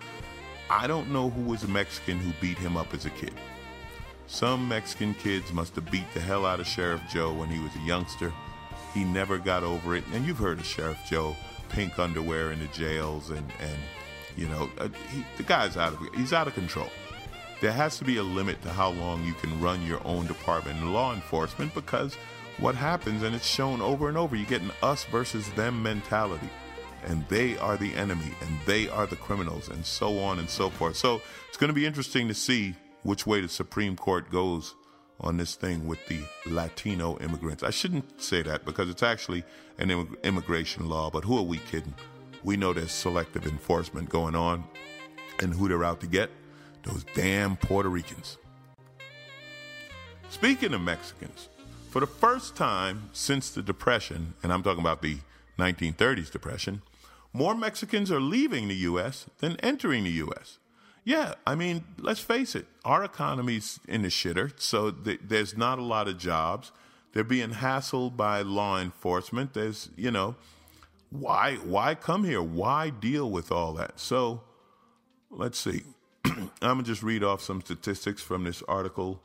I 0.71 0.87
don't 0.87 1.11
know 1.11 1.31
who 1.31 1.43
was 1.43 1.65
a 1.65 1.69
Mexican 1.69 2.19
who 2.19 2.33
beat 2.41 2.59
him 2.59 2.77
up 2.77 2.93
as 2.93 3.07
a 3.07 3.11
kid. 3.11 3.33
Some 4.27 4.69
Mexican 4.69 5.15
kids 5.15 5.51
must 5.53 5.75
have 5.77 5.91
beat 5.91 6.13
the 6.13 6.21
hell 6.21 6.45
out 6.45 6.61
of 6.61 6.67
Sheriff 6.67 7.01
Joe 7.11 7.33
when 7.33 7.49
he 7.49 7.59
was 7.59 7.75
a 7.75 7.87
youngster. 7.87 8.33
He 8.93 9.03
never 9.05 9.39
got 9.39 9.63
over 9.63 9.97
it. 9.97 10.05
And 10.13 10.27
you've 10.27 10.39
heard 10.39 10.59
of 10.59 10.67
Sheriff 10.67 10.99
Joe, 11.09 11.35
pink 11.71 11.99
underwear 11.99 12.53
in 12.53 12.59
the 12.59 12.67
jails, 12.67 13.31
and, 13.31 13.51
and 13.61 13.79
you 14.37 14.47
know, 14.49 14.69
uh, 14.79 14.89
he, 15.11 15.25
the 15.39 15.43
guy's 15.43 15.79
out 15.79 15.95
of 15.95 16.01
he's 16.15 16.35
out 16.35 16.47
of 16.47 16.55
control. 16.55 16.91
There 17.63 17.73
has 17.73 17.97
to 17.99 18.05
be 18.05 18.19
a 18.19 18.23
limit 18.23 18.61
to 18.63 18.69
how 18.69 18.91
long 18.91 19.25
you 19.25 19.33
can 19.33 19.59
run 19.61 19.85
your 19.87 20.07
own 20.07 20.27
department 20.27 20.79
in 20.79 20.93
law 20.93 21.15
enforcement 21.15 21.75
because 21.75 22.15
what 22.59 22.75
happens, 22.75 23.23
and 23.23 23.35
it's 23.35 23.47
shown 23.47 23.81
over 23.81 24.09
and 24.09 24.19
over, 24.19 24.37
you 24.37 24.45
get 24.45 24.61
an 24.61 24.73
us 24.83 25.05
versus 25.05 25.49
them 25.53 25.83
mentality 25.83 26.51
and 27.05 27.27
they 27.29 27.57
are 27.59 27.77
the 27.77 27.95
enemy 27.95 28.33
and 28.41 28.59
they 28.67 28.89
are 28.89 29.07
the 29.07 29.17
criminals 29.17 29.69
and 29.69 29.85
so 29.85 30.19
on 30.19 30.39
and 30.39 30.49
so 30.49 30.71
forth. 30.71 30.97
So 30.97 31.21
it's 31.49 31.57
going 31.57 31.69
to 31.69 31.75
be 31.75 31.87
interesting 31.87 32.29
to 32.29 32.35
see 32.35 32.75
which 33.03 33.27
way 33.27 33.41
the 33.41 33.49
Supreme 33.49 33.97
Court 33.97 34.31
goes 34.31 34.75
on 35.21 35.37
this 35.37 35.55
thing 35.55 35.87
with 35.87 36.05
the 36.07 36.21
Latino 36.47 37.19
immigrants. 37.19 37.63
I 37.63 37.71
shouldn't 37.71 38.21
say 38.21 38.43
that 38.43 38.65
because 38.65 38.89
it's 38.89 39.03
actually 39.03 39.45
an 39.79 39.91
immigration 40.23 40.89
law, 40.89 41.11
but 41.11 41.25
who 41.25 41.39
are 41.39 41.43
we 41.43 41.59
kidding? 41.59 41.95
We 42.45 42.57
know 42.57 42.73
there's 42.73 42.93
selective 42.93 43.47
enforcement 43.47 44.09
going 44.09 44.37
on, 44.37 44.65
and 45.41 45.53
who 45.53 45.69
they're 45.69 45.85
out 45.85 46.01
to 46.01 46.07
get? 46.07 46.31
Those 46.85 47.05
damn 47.15 47.57
Puerto 47.57 47.89
Ricans. 47.89 48.39
Speaking 50.31 50.73
of 50.75 50.81
Mexicans, 50.81 51.49
for 51.91 52.01
the 52.01 52.07
first 52.07 52.55
time 52.55 53.11
since 53.13 53.51
the 53.51 53.63
Depression, 53.63 54.35
and 54.43 54.53
I'm 54.53 54.63
talking 54.63 54.81
about 54.83 55.03
the 55.03 55.19
1930s 55.59 56.31
Depression, 56.31 56.83
more 57.33 57.55
Mexicans 57.55 58.11
are 58.11 58.21
leaving 58.21 58.69
the 58.69 58.77
U.S. 58.77 59.27
than 59.39 59.57
entering 59.57 60.05
the 60.05 60.11
U.S. 60.11 60.59
Yeah, 61.05 61.35
I 61.47 61.55
mean, 61.55 61.85
let's 61.99 62.21
face 62.21 62.55
it, 62.55 62.67
our 62.85 63.05
economy's 63.05 63.81
in 63.89 64.03
the 64.03 64.09
shitter, 64.09 64.53
so 64.61 64.91
th- 64.91 65.21
there's 65.25 65.57
not 65.57 65.79
a 65.79 65.83
lot 65.83 66.09
of 66.09 66.19
jobs. 66.19 66.73
They're 67.13 67.25
being 67.25 67.51
hassled 67.51 68.17
by 68.17 68.43
law 68.43 68.79
enforcement. 68.79 69.55
There's, 69.55 69.89
you 69.97 70.11
know, 70.11 70.37
why 71.11 71.55
why 71.57 71.95
come 71.95 72.25
here? 72.25 72.43
Why 72.43 72.91
deal 72.91 73.31
with 73.31 73.51
all 73.51 73.73
that? 73.75 73.99
So, 73.99 74.43
let's 75.31 75.59
see. 75.59 75.83
I'm 76.25 76.51
gonna 76.61 76.83
just 76.83 77.03
read 77.03 77.25
off 77.25 77.43
some 77.43 77.63
statistics 77.63 78.23
from 78.23 78.45
this 78.45 78.63
article 78.69 79.23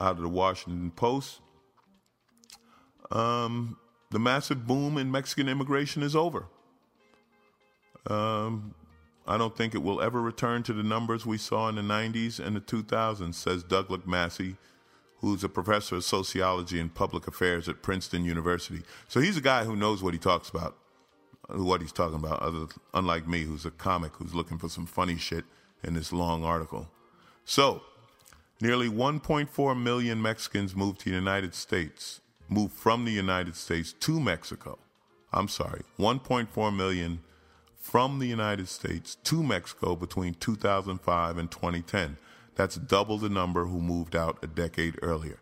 out 0.00 0.16
of 0.16 0.22
the 0.22 0.28
Washington 0.28 0.90
Post. 0.90 1.40
Um, 3.10 3.78
the 4.14 4.20
massive 4.20 4.64
boom 4.64 4.96
in 4.96 5.10
Mexican 5.10 5.48
immigration 5.48 6.00
is 6.00 6.14
over. 6.14 6.46
Um, 8.06 8.72
I 9.26 9.36
don't 9.36 9.56
think 9.56 9.74
it 9.74 9.82
will 9.82 10.00
ever 10.00 10.22
return 10.22 10.62
to 10.64 10.72
the 10.72 10.84
numbers 10.84 11.26
we 11.26 11.36
saw 11.36 11.68
in 11.68 11.74
the 11.74 11.82
90s 11.82 12.38
and 12.38 12.54
the 12.54 12.60
2000s, 12.60 13.34
says 13.34 13.64
Douglas 13.64 14.06
Massey, 14.06 14.54
who's 15.18 15.42
a 15.42 15.48
professor 15.48 15.96
of 15.96 16.04
sociology 16.04 16.78
and 16.78 16.94
public 16.94 17.26
affairs 17.26 17.68
at 17.68 17.82
Princeton 17.82 18.24
University. 18.24 18.82
So 19.08 19.18
he's 19.18 19.36
a 19.36 19.40
guy 19.40 19.64
who 19.64 19.74
knows 19.74 20.00
what 20.00 20.14
he 20.14 20.20
talks 20.20 20.48
about, 20.48 20.76
what 21.48 21.80
he's 21.80 21.90
talking 21.90 22.20
about, 22.20 22.40
other, 22.40 22.66
unlike 22.92 23.26
me, 23.26 23.42
who's 23.42 23.66
a 23.66 23.72
comic 23.72 24.14
who's 24.14 24.32
looking 24.32 24.58
for 24.58 24.68
some 24.68 24.86
funny 24.86 25.16
shit 25.16 25.44
in 25.82 25.94
this 25.94 26.12
long 26.12 26.44
article. 26.44 26.88
So, 27.44 27.82
nearly 28.60 28.88
1.4 28.88 29.82
million 29.82 30.22
Mexicans 30.22 30.76
moved 30.76 31.00
to 31.00 31.10
the 31.10 31.16
United 31.16 31.52
States, 31.56 32.20
moved 32.48 32.74
from 32.74 33.04
the 33.04 33.12
United 33.12 33.56
States 33.56 33.92
to 34.00 34.20
Mexico. 34.20 34.78
I'm 35.32 35.48
sorry, 35.48 35.82
1.4 35.98 36.74
million 36.76 37.20
from 37.76 38.18
the 38.18 38.26
United 38.26 38.68
States 38.68 39.16
to 39.24 39.42
Mexico 39.42 39.96
between 39.96 40.34
2005 40.34 41.38
and 41.38 41.50
2010. 41.50 42.16
That's 42.54 42.76
double 42.76 43.18
the 43.18 43.28
number 43.28 43.66
who 43.66 43.80
moved 43.80 44.14
out 44.14 44.38
a 44.42 44.46
decade 44.46 44.98
earlier. 45.02 45.40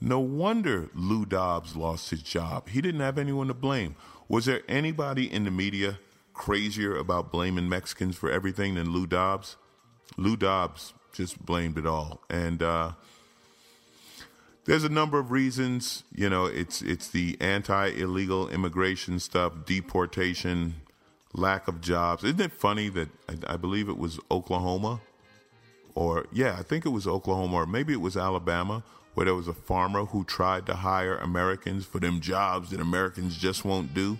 No 0.00 0.20
wonder 0.20 0.88
Lou 0.94 1.24
Dobbs 1.24 1.76
lost 1.76 2.10
his 2.10 2.22
job. 2.22 2.68
He 2.68 2.80
didn't 2.80 3.00
have 3.00 3.18
anyone 3.18 3.48
to 3.48 3.54
blame. 3.54 3.96
Was 4.28 4.44
there 4.44 4.62
anybody 4.68 5.30
in 5.32 5.44
the 5.44 5.50
media 5.50 5.98
crazier 6.32 6.96
about 6.96 7.32
blaming 7.32 7.68
Mexicans 7.68 8.16
for 8.16 8.30
everything 8.30 8.74
than 8.74 8.92
Lou 8.92 9.06
Dobbs? 9.06 9.56
Lou 10.16 10.36
Dobbs 10.36 10.94
just 11.12 11.44
blamed 11.44 11.78
it 11.78 11.86
all. 11.86 12.22
And 12.28 12.62
uh, 12.62 12.92
there's 14.64 14.84
a 14.84 14.88
number 14.88 15.18
of 15.18 15.30
reasons. 15.30 16.04
You 16.14 16.30
know, 16.30 16.46
it's 16.46 16.82
it's 16.82 17.08
the 17.08 17.36
anti-illegal 17.40 18.48
immigration 18.48 19.18
stuff, 19.20 19.52
deportation, 19.66 20.76
lack 21.32 21.68
of 21.68 21.80
jobs. 21.80 22.24
Isn't 22.24 22.40
it 22.40 22.52
funny 22.52 22.88
that 22.90 23.08
I, 23.28 23.54
I 23.54 23.56
believe 23.56 23.88
it 23.88 23.98
was 23.98 24.18
Oklahoma, 24.30 25.00
or 25.94 26.26
yeah, 26.32 26.56
I 26.58 26.62
think 26.62 26.86
it 26.86 26.90
was 26.90 27.06
Oklahoma, 27.06 27.56
or 27.56 27.66
maybe 27.66 27.92
it 27.92 28.00
was 28.00 28.16
Alabama, 28.16 28.82
where 29.14 29.26
there 29.26 29.34
was 29.34 29.48
a 29.48 29.54
farmer 29.54 30.06
who 30.06 30.24
tried 30.24 30.66
to 30.66 30.74
hire 30.74 31.16
Americans 31.16 31.84
for 31.84 31.98
them 31.98 32.20
jobs 32.20 32.70
that 32.70 32.80
Americans 32.80 33.36
just 33.36 33.64
won't 33.64 33.94
do, 33.94 34.18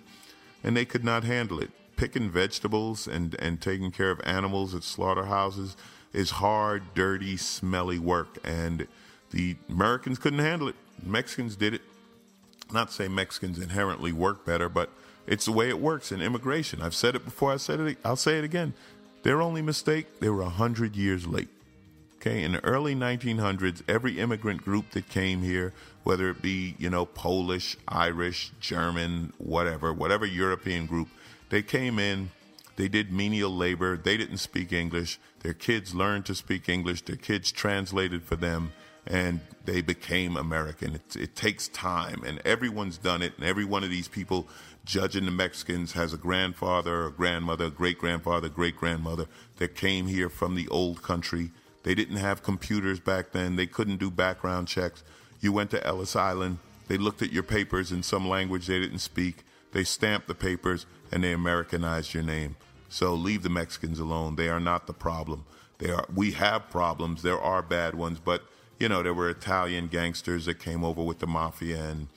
and 0.63 0.75
they 0.77 0.85
could 0.85 1.03
not 1.03 1.23
handle 1.23 1.59
it. 1.59 1.71
Picking 1.95 2.29
vegetables 2.29 3.07
and 3.07 3.35
and 3.39 3.61
taking 3.61 3.89
care 3.89 4.11
of 4.11 4.19
animals 4.25 4.75
at 4.75 4.83
slaughterhouses 4.83 5.77
is 6.11 6.31
hard, 6.31 6.93
dirty, 6.93 7.37
smelly 7.37 7.99
work, 7.99 8.37
and 8.43 8.87
the 9.35 9.57
Americans 9.67 10.17
couldn't 10.17 10.39
handle 10.39 10.69
it. 10.69 10.75
Mexicans 11.03 11.57
did 11.57 11.73
it. 11.73 11.81
Not 12.71 12.87
to 12.87 12.93
say 12.93 13.09
Mexicans 13.09 13.59
inherently 13.59 14.13
work 14.13 14.45
better, 14.45 14.69
but 14.69 14.89
it's 15.27 15.43
the 15.43 15.51
way 15.51 15.67
it 15.67 15.77
works 15.77 16.13
in 16.13 16.21
immigration. 16.21 16.81
I've 16.81 16.95
said 16.95 17.15
it 17.15 17.25
before. 17.25 17.51
I 17.51 17.57
said 17.57 17.81
it. 17.81 17.97
I'll 18.05 18.15
say 18.15 18.37
it 18.37 18.45
again. 18.45 18.73
Their 19.23 19.41
only 19.41 19.61
mistake: 19.61 20.21
they 20.21 20.29
were 20.29 20.45
hundred 20.45 20.95
years 20.95 21.27
late. 21.27 21.49
Okay, 22.15 22.43
in 22.43 22.53
the 22.53 22.63
early 22.63 22.95
1900s, 22.95 23.83
every 23.89 24.19
immigrant 24.19 24.63
group 24.63 24.91
that 24.91 25.09
came 25.09 25.41
here, 25.41 25.73
whether 26.05 26.29
it 26.29 26.41
be 26.41 26.75
you 26.77 26.89
know 26.89 27.05
Polish, 27.05 27.75
Irish, 27.89 28.53
German, 28.61 29.33
whatever, 29.37 29.91
whatever 29.91 30.25
European 30.25 30.85
group, 30.85 31.09
they 31.49 31.61
came 31.61 31.99
in. 31.99 32.31
They 32.77 32.87
did 32.87 33.11
menial 33.11 33.53
labor. 33.53 33.97
They 33.97 34.15
didn't 34.15 34.37
speak 34.37 34.71
English. 34.71 35.19
Their 35.41 35.53
kids 35.53 35.93
learned 35.93 36.25
to 36.27 36.35
speak 36.35 36.69
English. 36.69 37.01
Their 37.01 37.15
kids 37.17 37.51
translated 37.51 38.23
for 38.23 38.37
them 38.37 38.71
and 39.07 39.39
they 39.65 39.81
became 39.81 40.37
American. 40.37 40.95
It, 40.95 41.15
it, 41.15 41.35
takes 41.35 41.67
time, 41.67 42.23
and 42.25 42.41
everyone's 42.45 42.97
done 42.97 43.21
it. 43.21 43.33
And 43.37 43.45
every 43.45 43.65
one 43.65 43.83
of 43.83 43.89
these 43.89 44.07
people 44.07 44.47
judging 44.85 45.25
the 45.25 45.31
Mexicans 45.31 45.93
has 45.93 46.13
a 46.13 46.17
grandfather, 46.17 47.05
a 47.05 47.11
grandmother, 47.11 47.65
a 47.65 47.71
great 47.71 47.97
grandfather, 47.97 48.49
great 48.49 48.77
grandmother 48.77 49.25
that 49.57 49.75
came 49.75 50.07
here 50.07 50.29
from 50.29 50.55
the 50.55 50.67
old 50.69 51.01
country. 51.01 51.51
They 51.83 51.95
didn't 51.95 52.17
have 52.17 52.43
computers 52.43 52.99
back 52.99 53.31
then. 53.31 53.55
They 53.55 53.67
couldn't 53.67 53.97
do 53.97 54.09
background 54.09 54.67
checks. 54.67 55.03
You 55.41 55.51
went 55.51 55.71
to 55.71 55.85
Ellis 55.85 56.15
Island. 56.15 56.59
They 56.87 56.97
looked 56.97 57.21
at 57.21 57.31
your 57.33 57.43
papers 57.43 57.91
in 57.91 58.03
some 58.03 58.27
language 58.27 58.67
they 58.67 58.79
didn't 58.79 58.99
speak. 58.99 59.43
They 59.71 59.83
stamped 59.83 60.27
the 60.27 60.35
papers 60.35 60.85
and 61.11 61.23
they 61.23 61.31
Americanized 61.31 62.13
your 62.13 62.23
name. 62.23 62.55
So 62.89 63.13
leave 63.13 63.43
the 63.43 63.49
Mexicans 63.49 63.99
alone. 63.99 64.35
They 64.35 64.49
are 64.49 64.59
not 64.59 64.87
the 64.87 64.93
problem. 64.93 65.45
They 65.79 65.91
are. 65.91 66.05
We 66.13 66.31
have 66.31 66.69
problems. 66.69 67.21
There 67.21 67.39
are 67.39 67.61
bad 67.61 67.95
ones, 67.95 68.19
but 68.23 68.43
you 68.79 68.89
know, 68.89 69.01
there 69.01 69.13
were 69.13 69.29
Italian 69.29 69.87
gangsters 69.87 70.45
that 70.45 70.59
came 70.59 70.83
over 70.83 71.01
with 71.01 71.19
the 71.19 71.27
mafia 71.27 71.89
and 71.89 72.07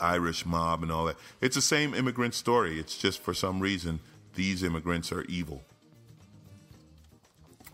Irish 0.00 0.46
mob 0.46 0.82
and 0.82 0.92
all 0.92 1.06
that. 1.06 1.16
It's 1.40 1.56
the 1.56 1.62
same 1.62 1.94
immigrant 1.94 2.34
story. 2.34 2.78
It's 2.78 2.96
just 2.96 3.20
for 3.20 3.34
some 3.34 3.60
reason 3.60 4.00
these 4.34 4.62
immigrants 4.62 5.12
are 5.12 5.22
evil. 5.24 5.62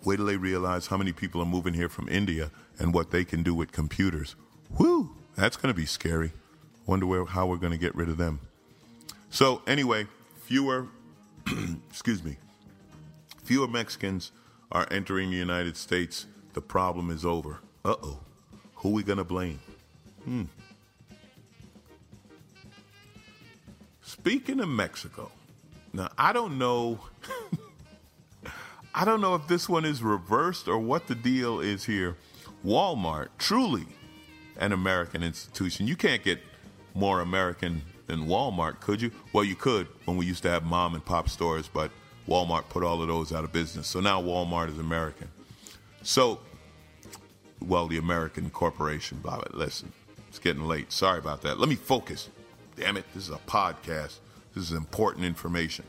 Wait 0.04 0.16
till 0.16 0.26
they 0.26 0.36
realize 0.36 0.88
how 0.88 0.96
many 0.96 1.12
people 1.12 1.40
are 1.40 1.46
moving 1.46 1.74
here 1.74 1.88
from 1.88 2.08
India 2.08 2.50
and 2.78 2.92
what 2.92 3.10
they 3.10 3.24
can 3.24 3.42
do 3.42 3.54
with 3.54 3.70
computers. 3.70 4.34
Whew, 4.76 5.14
that's 5.36 5.56
going 5.56 5.72
to 5.72 5.78
be 5.78 5.86
scary. 5.86 6.32
Wonder 6.86 7.06
where, 7.06 7.24
how 7.24 7.46
we're 7.46 7.56
going 7.56 7.72
to 7.72 7.78
get 7.78 7.94
rid 7.94 8.08
of 8.08 8.16
them. 8.16 8.40
So, 9.30 9.62
anyway, 9.66 10.06
fewer, 10.42 10.88
excuse 11.88 12.24
me, 12.24 12.36
fewer 13.44 13.68
Mexicans 13.68 14.32
are 14.72 14.88
entering 14.90 15.30
the 15.30 15.36
United 15.36 15.76
States. 15.76 16.26
The 16.54 16.60
problem 16.60 17.10
is 17.10 17.24
over. 17.24 17.60
Uh 17.84 17.96
oh. 18.02 18.20
Who 18.76 18.90
we 18.90 19.02
gonna 19.02 19.24
blame? 19.24 19.60
Hmm. 20.24 20.44
Speaking 24.02 24.60
of 24.60 24.68
Mexico, 24.68 25.30
now 25.92 26.08
I 26.16 26.32
don't 26.32 26.58
know. 26.58 27.00
I 28.94 29.04
don't 29.04 29.20
know 29.20 29.34
if 29.34 29.48
this 29.48 29.68
one 29.68 29.84
is 29.84 30.02
reversed 30.02 30.68
or 30.68 30.78
what 30.78 31.06
the 31.06 31.14
deal 31.14 31.60
is 31.60 31.84
here. 31.84 32.16
Walmart, 32.64 33.28
truly 33.38 33.86
an 34.58 34.72
American 34.72 35.22
institution. 35.22 35.86
You 35.86 35.96
can't 35.96 36.22
get 36.22 36.40
more 36.94 37.20
American 37.20 37.82
than 38.06 38.26
Walmart, 38.26 38.80
could 38.80 39.00
you? 39.00 39.10
Well, 39.32 39.44
you 39.44 39.56
could 39.56 39.88
when 40.04 40.16
we 40.16 40.26
used 40.26 40.42
to 40.42 40.50
have 40.50 40.64
mom 40.64 40.94
and 40.94 41.04
pop 41.04 41.28
stores, 41.28 41.68
but 41.72 41.90
Walmart 42.28 42.68
put 42.68 42.84
all 42.84 43.00
of 43.02 43.08
those 43.08 43.32
out 43.32 43.44
of 43.44 43.52
business. 43.52 43.88
So 43.88 44.00
now 44.00 44.22
Walmart 44.22 44.68
is 44.70 44.78
American. 44.78 45.28
So 46.02 46.40
well, 47.62 47.86
the 47.86 47.98
American 47.98 48.50
corporation. 48.50 49.18
Blah, 49.18 49.36
blah. 49.36 49.58
Listen, 49.58 49.92
it's 50.28 50.38
getting 50.38 50.64
late. 50.64 50.92
Sorry 50.92 51.18
about 51.18 51.42
that. 51.42 51.58
Let 51.58 51.68
me 51.68 51.74
focus. 51.74 52.28
Damn 52.76 52.96
it, 52.96 53.04
this 53.14 53.24
is 53.24 53.30
a 53.30 53.38
podcast. 53.46 54.18
This 54.54 54.64
is 54.64 54.72
important 54.72 55.24
information. 55.24 55.84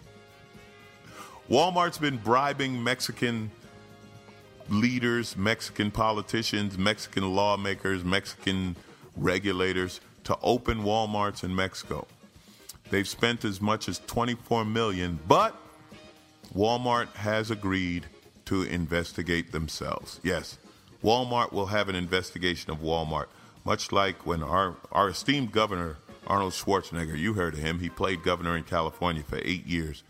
Walmart's 1.49 1.97
been 1.97 2.17
bribing 2.17 2.83
Mexican 2.83 3.51
leaders, 4.69 5.35
Mexican 5.35 5.91
politicians, 5.91 6.77
Mexican 6.77 7.35
lawmakers, 7.35 8.03
Mexican 8.03 8.75
regulators 9.17 9.99
to 10.23 10.37
open 10.41 10.83
Walmarts 10.83 11.43
in 11.43 11.53
Mexico. 11.53 12.07
They've 12.89 13.07
spent 13.07 13.43
as 13.43 13.59
much 13.59 13.89
as 13.89 13.99
24 14.07 14.65
million, 14.65 15.19
but 15.27 15.55
Walmart 16.55 17.13
has 17.15 17.51
agreed 17.51 18.05
to 18.45 18.63
investigate 18.63 19.51
themselves. 19.51 20.19
Yes, 20.23 20.57
Walmart 21.03 21.51
will 21.51 21.65
have 21.65 21.89
an 21.89 21.95
investigation 21.95 22.71
of 22.71 22.79
Walmart, 22.79 23.25
much 23.65 23.91
like 23.91 24.25
when 24.25 24.41
our, 24.41 24.77
our 24.91 25.09
esteemed 25.09 25.51
governor, 25.51 25.97
Arnold 26.25 26.53
Schwarzenegger, 26.53 27.17
you 27.17 27.33
heard 27.33 27.55
of 27.55 27.59
him, 27.59 27.79
he 27.79 27.89
played 27.89 28.23
governor 28.23 28.55
in 28.55 28.63
California 28.63 29.23
for 29.23 29.39
eight 29.43 29.67
years. 29.67 30.03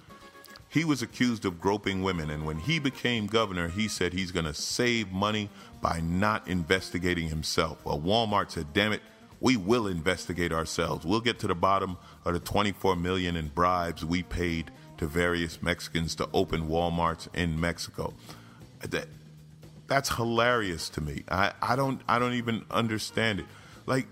He 0.69 0.85
was 0.85 1.01
accused 1.01 1.45
of 1.45 1.59
groping 1.59 2.03
women, 2.03 2.29
and 2.29 2.45
when 2.45 2.57
he 2.57 2.79
became 2.79 3.25
governor, 3.25 3.69
he 3.69 3.87
said 3.87 4.13
he's 4.13 4.31
going 4.31 4.45
to 4.45 4.53
save 4.53 5.11
money 5.11 5.49
by 5.81 5.99
not 5.99 6.47
investigating 6.47 7.27
himself. 7.29 7.83
Well, 7.85 7.99
Walmart 7.99 8.51
said, 8.51 8.73
damn 8.73 8.93
it, 8.93 9.01
we 9.39 9.57
will 9.57 9.87
investigate 9.87 10.51
ourselves. 10.51 11.05
We'll 11.05 11.21
get 11.21 11.39
to 11.39 11.47
the 11.47 11.55
bottom 11.55 11.97
of 12.23 12.33
the 12.33 12.39
24 12.39 12.95
million 12.95 13.35
in 13.35 13.47
bribes 13.49 14.05
we 14.05 14.23
paid 14.23 14.71
to 14.97 15.07
various 15.07 15.61
Mexicans 15.61 16.15
to 16.15 16.29
open 16.33 16.67
Walmarts 16.67 17.27
in 17.35 17.59
Mexico. 17.59 18.13
That's 19.87 20.09
hilarious 20.15 20.89
to 20.89 21.01
me. 21.01 21.23
I, 21.29 21.53
I 21.61 21.75
don't 21.75 22.01
I 22.07 22.19
don't 22.19 22.33
even 22.33 22.65
understand 22.71 23.39
it. 23.39 23.45
Like 23.85 24.07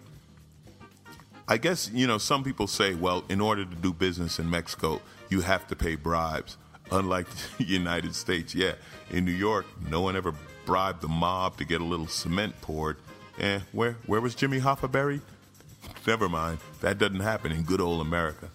I 1.47 1.57
guess, 1.57 1.89
you 1.93 2.07
know, 2.07 2.17
some 2.17 2.43
people 2.43 2.67
say, 2.67 2.95
well, 2.95 3.23
in 3.27 3.41
order 3.41 3.65
to 3.65 3.75
do 3.75 3.91
business 3.91 4.39
in 4.39 4.49
Mexico, 4.49 5.01
you 5.29 5.41
have 5.41 5.67
to 5.67 5.75
pay 5.75 5.95
bribes. 5.95 6.57
Unlike 6.91 7.27
the 7.57 7.63
United 7.65 8.15
States, 8.15 8.55
yeah. 8.55 8.73
In 9.09 9.25
New 9.25 9.31
York, 9.31 9.65
no 9.89 10.01
one 10.01 10.15
ever 10.15 10.33
bribed 10.65 11.01
the 11.01 11.07
mob 11.07 11.57
to 11.57 11.65
get 11.65 11.81
a 11.81 11.83
little 11.83 12.07
cement 12.07 12.59
poured. 12.61 12.97
Eh, 13.39 13.59
where 13.71 13.93
where 14.05 14.21
was 14.21 14.35
Jimmy 14.35 14.59
Hoffa 14.59 14.91
buried? 14.91 15.21
Never 16.07 16.29
mind. 16.29 16.59
That 16.81 16.97
doesn't 16.97 17.19
happen 17.21 17.51
in 17.51 17.63
good 17.63 17.81
old 17.81 18.01
America. 18.01 18.49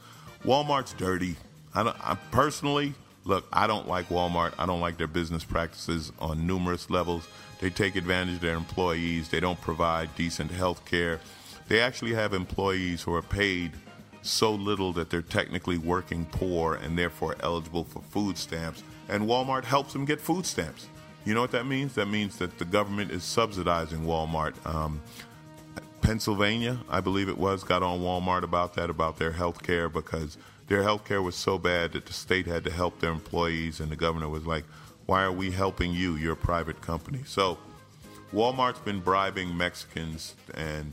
Walmart's 0.44 0.92
dirty. 0.92 1.36
I, 1.74 1.82
don't, 1.82 1.96
I 2.00 2.14
personally, 2.30 2.94
Look, 3.26 3.46
I 3.52 3.66
don't 3.66 3.88
like 3.88 4.08
Walmart. 4.08 4.54
I 4.56 4.66
don't 4.66 4.80
like 4.80 4.98
their 4.98 5.08
business 5.08 5.42
practices 5.42 6.12
on 6.20 6.46
numerous 6.46 6.88
levels. 6.90 7.28
They 7.60 7.70
take 7.70 7.96
advantage 7.96 8.36
of 8.36 8.40
their 8.40 8.54
employees. 8.54 9.28
They 9.28 9.40
don't 9.40 9.60
provide 9.60 10.14
decent 10.14 10.52
health 10.52 10.84
care. 10.84 11.18
They 11.66 11.80
actually 11.80 12.14
have 12.14 12.32
employees 12.32 13.02
who 13.02 13.12
are 13.14 13.22
paid 13.22 13.72
so 14.22 14.52
little 14.52 14.92
that 14.92 15.10
they're 15.10 15.22
technically 15.22 15.76
working 15.76 16.24
poor 16.26 16.74
and 16.74 16.96
therefore 16.96 17.34
eligible 17.40 17.82
for 17.82 18.00
food 18.00 18.38
stamps. 18.38 18.84
And 19.08 19.24
Walmart 19.24 19.64
helps 19.64 19.92
them 19.92 20.04
get 20.04 20.20
food 20.20 20.46
stamps. 20.46 20.88
You 21.24 21.34
know 21.34 21.40
what 21.40 21.50
that 21.50 21.66
means? 21.66 21.94
That 21.94 22.06
means 22.06 22.36
that 22.38 22.58
the 22.58 22.64
government 22.64 23.10
is 23.10 23.24
subsidizing 23.24 24.02
Walmart. 24.02 24.54
Um, 24.64 25.02
Pennsylvania, 26.00 26.78
I 26.88 27.00
believe 27.00 27.28
it 27.28 27.38
was, 27.38 27.64
got 27.64 27.82
on 27.82 27.98
Walmart 27.98 28.44
about 28.44 28.74
that, 28.74 28.90
about 28.90 29.18
their 29.18 29.32
health 29.32 29.64
care, 29.64 29.88
because 29.88 30.38
their 30.68 30.82
health 30.82 31.04
care 31.04 31.22
was 31.22 31.36
so 31.36 31.58
bad 31.58 31.92
that 31.92 32.06
the 32.06 32.12
state 32.12 32.46
had 32.46 32.64
to 32.64 32.70
help 32.70 33.00
their 33.00 33.12
employees, 33.12 33.80
and 33.80 33.90
the 33.90 33.96
governor 33.96 34.28
was 34.28 34.46
like, 34.46 34.64
Why 35.06 35.22
are 35.22 35.32
we 35.32 35.50
helping 35.50 35.92
you? 35.92 36.16
You're 36.16 36.32
a 36.32 36.36
private 36.36 36.80
company. 36.80 37.20
So 37.26 37.58
Walmart's 38.32 38.80
been 38.80 39.00
bribing 39.00 39.56
Mexicans, 39.56 40.34
and 40.54 40.92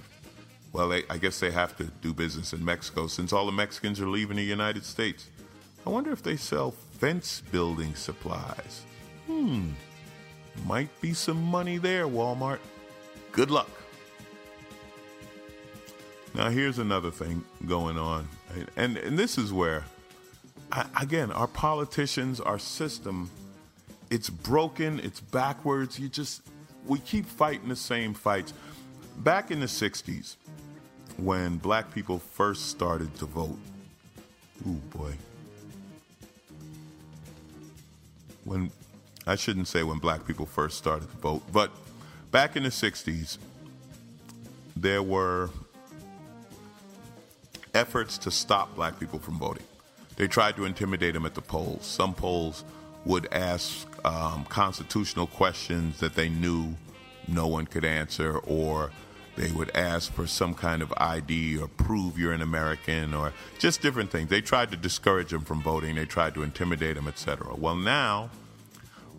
well, 0.72 0.90
they, 0.90 1.04
I 1.10 1.18
guess 1.18 1.40
they 1.40 1.52
have 1.52 1.76
to 1.78 1.86
do 2.02 2.14
business 2.14 2.54
in 2.54 2.64
Mexico 2.64 3.08
since 3.08 3.34
all 3.34 3.46
the 3.46 3.52
Mexicans 3.52 4.00
are 4.00 4.08
leaving 4.08 4.38
the 4.38 4.44
United 4.44 4.86
States. 4.86 5.30
I 5.86 5.90
wonder 5.90 6.12
if 6.12 6.24
they 6.24 6.38
sell 6.38 6.72
fence 6.72 7.42
building 7.52 7.96
supplies. 7.96 8.84
Hmm, 9.28 9.72
might 10.66 10.90
be 11.02 11.14
some 11.14 11.42
money 11.44 11.78
there, 11.78 12.08
Walmart. 12.08 12.60
Good 13.32 13.52
luck. 13.52 13.70
Now, 16.36 16.50
here's 16.50 16.80
another 16.80 17.12
thing 17.12 17.44
going 17.68 17.98
on, 17.98 18.28
and, 18.76 18.98
and 18.98 19.20
this 19.20 19.38
is 19.38 19.54
where 19.54 19.84
I, 20.72 20.88
again, 21.00 21.32
our 21.32 21.48
politicians, 21.48 22.40
our 22.40 22.58
system, 22.58 23.30
it's 24.10 24.30
broken, 24.30 25.00
it's 25.02 25.20
backwards. 25.20 26.00
You 26.00 26.10
just, 26.10 26.42
we 26.88 26.98
keep 27.00 27.28
fighting 27.28 27.70
the 27.70 27.76
same 27.76 28.16
fights. 28.16 28.54
Back 29.18 29.52
in 29.52 29.60
the 29.60 29.68
60s, 29.68 30.36
when 31.18 31.58
black 31.58 31.94
people 31.94 32.18
first 32.18 32.70
started 32.70 33.14
to 33.18 33.26
vote, 33.26 33.58
ooh 34.68 34.82
boy. 34.98 35.14
When, 38.46 38.72
I 39.28 39.36
shouldn't 39.36 39.68
say 39.68 39.84
when 39.84 40.00
black 40.00 40.26
people 40.26 40.48
first 40.48 40.80
started 40.80 41.10
to 41.12 41.18
vote, 41.18 41.44
but 41.52 41.72
back 42.32 42.56
in 42.56 42.64
the 42.64 42.70
60s, 42.70 43.38
there 44.76 45.04
were 45.04 45.52
efforts 47.74 48.18
to 48.20 48.32
stop 48.32 48.76
black 48.76 49.00
people 49.00 49.20
from 49.20 49.38
voting. 49.38 49.64
They 50.16 50.28
tried 50.28 50.56
to 50.58 50.66
intimidate 50.66 51.14
them 51.14 51.26
at 51.26 51.34
the 51.34 51.42
polls. 51.42 51.86
Some 51.86 52.14
polls 52.14 52.64
would 53.06 53.28
ask 53.34 53.88
um, 54.06 54.46
constitutional 54.46 55.28
questions 55.28 56.00
that 56.00 56.16
they 56.16 56.30
knew 56.30 56.76
no 57.28 57.48
one 57.48 57.66
could 57.66 57.86
answer, 57.86 58.38
or 58.40 58.92
they 59.36 59.52
would 59.52 59.76
ask 59.76 60.12
for 60.14 60.28
some 60.28 60.54
kind 60.54 60.82
of 60.82 60.94
ID 60.98 61.58
or 61.58 61.68
prove 61.68 62.20
you're 62.20 62.34
an 62.34 62.42
American, 62.42 63.14
or 63.14 63.34
just 63.58 63.82
different 63.82 64.12
things. 64.12 64.30
They 64.30 64.42
tried 64.42 64.72
to 64.72 64.78
discourage 64.78 65.32
them 65.32 65.42
from 65.42 65.62
voting. 65.64 65.96
They 65.96 66.06
tried 66.06 66.36
to 66.36 66.44
intimidate 66.44 66.96
them, 66.96 67.08
etc. 67.08 67.56
Well, 67.56 67.76
now 67.76 68.30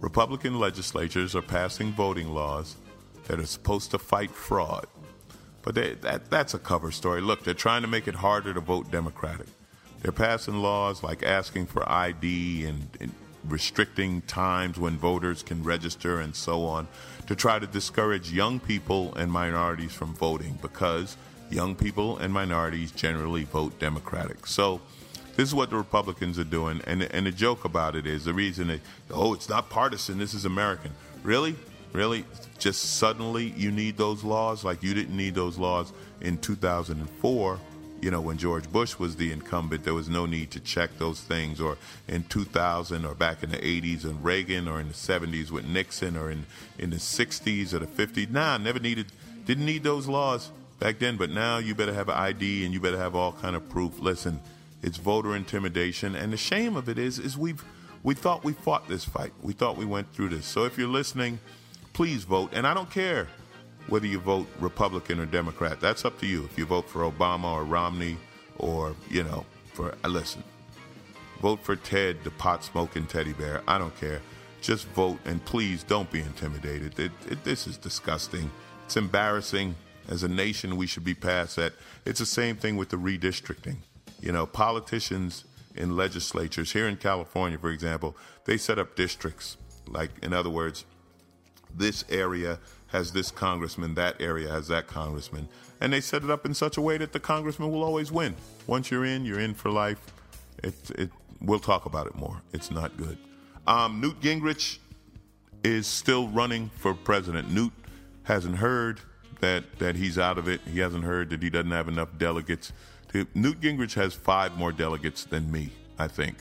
Republican 0.00 0.58
legislatures 0.58 1.34
are 1.34 1.42
passing 1.42 1.92
voting 1.92 2.28
laws 2.28 2.76
that 3.26 3.40
are 3.40 3.46
supposed 3.46 3.90
to 3.90 3.98
fight 3.98 4.30
fraud. 4.30 4.86
But 5.64 5.74
they, 5.74 5.94
that, 5.94 6.30
that's 6.30 6.54
a 6.54 6.58
cover 6.58 6.90
story. 6.92 7.20
Look, 7.20 7.42
they're 7.42 7.54
trying 7.54 7.82
to 7.82 7.88
make 7.88 8.06
it 8.06 8.14
harder 8.14 8.52
to 8.54 8.60
vote 8.60 8.90
Democratic. 8.90 9.46
They're 10.02 10.12
passing 10.12 10.58
laws 10.58 11.02
like 11.02 11.22
asking 11.22 11.66
for 11.66 11.88
ID 11.90 12.66
and, 12.66 12.88
and 13.00 13.12
restricting 13.48 14.20
times 14.22 14.78
when 14.78 14.98
voters 14.98 15.42
can 15.42 15.64
register 15.64 16.20
and 16.20 16.36
so 16.36 16.64
on 16.64 16.86
to 17.26 17.34
try 17.34 17.58
to 17.58 17.66
discourage 17.66 18.30
young 18.30 18.60
people 18.60 19.14
and 19.14 19.32
minorities 19.32 19.92
from 19.92 20.14
voting 20.14 20.58
because 20.60 21.16
young 21.50 21.74
people 21.74 22.18
and 22.18 22.32
minorities 22.32 22.92
generally 22.92 23.44
vote 23.44 23.78
Democratic. 23.78 24.46
So 24.46 24.82
this 25.36 25.48
is 25.48 25.54
what 25.54 25.70
the 25.70 25.76
Republicans 25.76 26.38
are 26.38 26.44
doing, 26.44 26.80
and 26.86 27.02
and 27.02 27.26
the 27.26 27.32
joke 27.32 27.64
about 27.64 27.96
it 27.96 28.06
is 28.06 28.24
the 28.24 28.34
reason 28.34 28.68
that 28.68 28.80
oh 29.10 29.34
it's 29.34 29.48
not 29.48 29.68
partisan, 29.68 30.18
this 30.18 30.32
is 30.32 30.44
American. 30.44 30.92
Really, 31.22 31.56
really, 31.94 32.24
just 32.58 32.96
suddenly 32.96 33.54
you 33.56 33.70
need 33.70 33.96
those 33.96 34.22
laws 34.22 34.64
like 34.64 34.82
you 34.82 34.92
didn't 34.92 35.16
need 35.16 35.34
those 35.34 35.56
laws 35.56 35.92
in 36.20 36.36
2004 36.38 37.60
you 38.04 38.10
know, 38.10 38.20
when 38.20 38.36
George 38.36 38.70
Bush 38.70 38.98
was 38.98 39.16
the 39.16 39.32
incumbent, 39.32 39.84
there 39.84 39.94
was 39.94 40.10
no 40.10 40.26
need 40.26 40.50
to 40.50 40.60
check 40.60 40.90
those 40.98 41.22
things, 41.22 41.58
or 41.58 41.78
in 42.06 42.22
2000, 42.24 43.06
or 43.06 43.14
back 43.14 43.42
in 43.42 43.50
the 43.50 43.56
80s 43.56 44.04
and 44.04 44.22
Reagan, 44.22 44.68
or 44.68 44.78
in 44.78 44.88
the 44.88 44.94
70s 44.94 45.50
with 45.50 45.64
Nixon, 45.64 46.14
or 46.14 46.30
in, 46.30 46.44
in 46.78 46.90
the 46.90 46.96
60s 46.96 47.72
or 47.72 47.78
the 47.78 47.86
50s. 47.86 48.30
Nah, 48.30 48.58
never 48.58 48.78
needed, 48.78 49.06
didn't 49.46 49.64
need 49.64 49.84
those 49.84 50.06
laws 50.06 50.50
back 50.78 50.98
then, 50.98 51.16
but 51.16 51.30
now 51.30 51.56
you 51.56 51.74
better 51.74 51.94
have 51.94 52.10
an 52.10 52.16
ID 52.16 52.66
and 52.66 52.74
you 52.74 52.80
better 52.80 52.98
have 52.98 53.14
all 53.14 53.32
kind 53.32 53.56
of 53.56 53.66
proof. 53.70 53.98
Listen, 53.98 54.38
it's 54.82 54.98
voter 54.98 55.34
intimidation, 55.34 56.14
and 56.14 56.30
the 56.30 56.36
shame 56.36 56.76
of 56.76 56.90
it 56.90 56.98
is, 56.98 57.18
is 57.18 57.38
we've 57.38 57.64
we 58.02 58.14
thought 58.14 58.44
we 58.44 58.52
fought 58.52 58.86
this 58.86 59.02
fight. 59.02 59.32
We 59.40 59.54
thought 59.54 59.78
we 59.78 59.86
went 59.86 60.12
through 60.12 60.28
this. 60.28 60.44
So 60.44 60.64
if 60.66 60.76
you're 60.76 60.88
listening, 60.88 61.38
please 61.94 62.24
vote, 62.24 62.50
and 62.52 62.66
I 62.66 62.74
don't 62.74 62.90
care 62.90 63.28
whether 63.88 64.06
you 64.06 64.18
vote 64.18 64.46
Republican 64.60 65.20
or 65.20 65.26
Democrat. 65.26 65.80
That's 65.80 66.04
up 66.04 66.18
to 66.20 66.26
you. 66.26 66.44
If 66.44 66.58
you 66.58 66.66
vote 66.66 66.88
for 66.88 67.10
Obama 67.10 67.54
or 67.54 67.64
Romney 67.64 68.18
or, 68.58 68.94
you 69.08 69.22
know, 69.22 69.46
for, 69.72 69.94
uh, 70.04 70.08
listen, 70.08 70.42
vote 71.40 71.60
for 71.62 71.76
Ted, 71.76 72.22
the 72.24 72.30
pot 72.30 72.64
smoking 72.64 73.06
teddy 73.06 73.32
bear. 73.32 73.62
I 73.66 73.78
don't 73.78 73.96
care. 73.98 74.20
Just 74.60 74.86
vote 74.88 75.18
and 75.24 75.44
please 75.44 75.82
don't 75.82 76.10
be 76.10 76.20
intimidated. 76.20 76.98
It, 76.98 77.12
it, 77.28 77.44
this 77.44 77.66
is 77.66 77.76
disgusting. 77.76 78.50
It's 78.86 78.96
embarrassing. 78.96 79.74
As 80.08 80.22
a 80.22 80.28
nation, 80.28 80.76
we 80.76 80.86
should 80.86 81.04
be 81.04 81.14
past 81.14 81.56
that. 81.56 81.72
It's 82.04 82.20
the 82.20 82.26
same 82.26 82.56
thing 82.56 82.76
with 82.76 82.90
the 82.90 82.96
redistricting. 82.96 83.76
You 84.20 84.32
know, 84.32 84.46
politicians 84.46 85.44
in 85.74 85.96
legislatures, 85.96 86.72
here 86.72 86.88
in 86.88 86.96
California, 86.96 87.58
for 87.58 87.70
example, 87.70 88.16
they 88.44 88.56
set 88.56 88.78
up 88.78 88.96
districts. 88.96 89.56
Like, 89.86 90.10
in 90.22 90.32
other 90.32 90.50
words, 90.50 90.84
this 91.76 92.04
area 92.08 92.58
has 92.88 93.12
this 93.12 93.30
congressman, 93.30 93.94
that 93.94 94.20
area 94.20 94.48
has 94.48 94.68
that 94.68 94.86
congressman. 94.86 95.48
And 95.80 95.92
they 95.92 96.00
set 96.00 96.22
it 96.22 96.30
up 96.30 96.46
in 96.46 96.54
such 96.54 96.76
a 96.76 96.80
way 96.80 96.96
that 96.98 97.12
the 97.12 97.20
congressman 97.20 97.70
will 97.70 97.82
always 97.82 98.12
win. 98.12 98.36
Once 98.66 98.90
you're 98.90 99.04
in, 99.04 99.24
you're 99.24 99.40
in 99.40 99.54
for 99.54 99.70
life. 99.70 99.98
It, 100.62 100.74
it, 100.96 101.10
we'll 101.40 101.58
talk 101.58 101.86
about 101.86 102.06
it 102.06 102.14
more. 102.14 102.40
It's 102.52 102.70
not 102.70 102.96
good. 102.96 103.18
Um, 103.66 104.00
Newt 104.00 104.20
Gingrich 104.20 104.78
is 105.64 105.86
still 105.86 106.28
running 106.28 106.70
for 106.76 106.94
president. 106.94 107.50
Newt 107.50 107.72
hasn't 108.22 108.56
heard 108.56 109.00
that, 109.40 109.78
that 109.78 109.96
he's 109.96 110.18
out 110.18 110.38
of 110.38 110.48
it. 110.48 110.60
He 110.72 110.78
hasn't 110.78 111.04
heard 111.04 111.30
that 111.30 111.42
he 111.42 111.50
doesn't 111.50 111.70
have 111.70 111.88
enough 111.88 112.16
delegates. 112.18 112.72
To, 113.12 113.26
Newt 113.34 113.60
Gingrich 113.60 113.94
has 113.94 114.14
five 114.14 114.56
more 114.56 114.72
delegates 114.72 115.24
than 115.24 115.50
me, 115.50 115.70
I 115.98 116.08
think. 116.08 116.36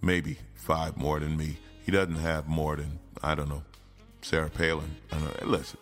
Maybe 0.00 0.38
five 0.54 0.96
more 0.96 1.18
than 1.18 1.36
me. 1.36 1.58
He 1.84 1.92
doesn't 1.92 2.16
have 2.16 2.46
more 2.46 2.76
than, 2.76 2.98
I 3.22 3.34
don't 3.34 3.48
know, 3.48 3.62
Sarah 4.22 4.50
Palin. 4.50 4.96
listen, 5.44 5.78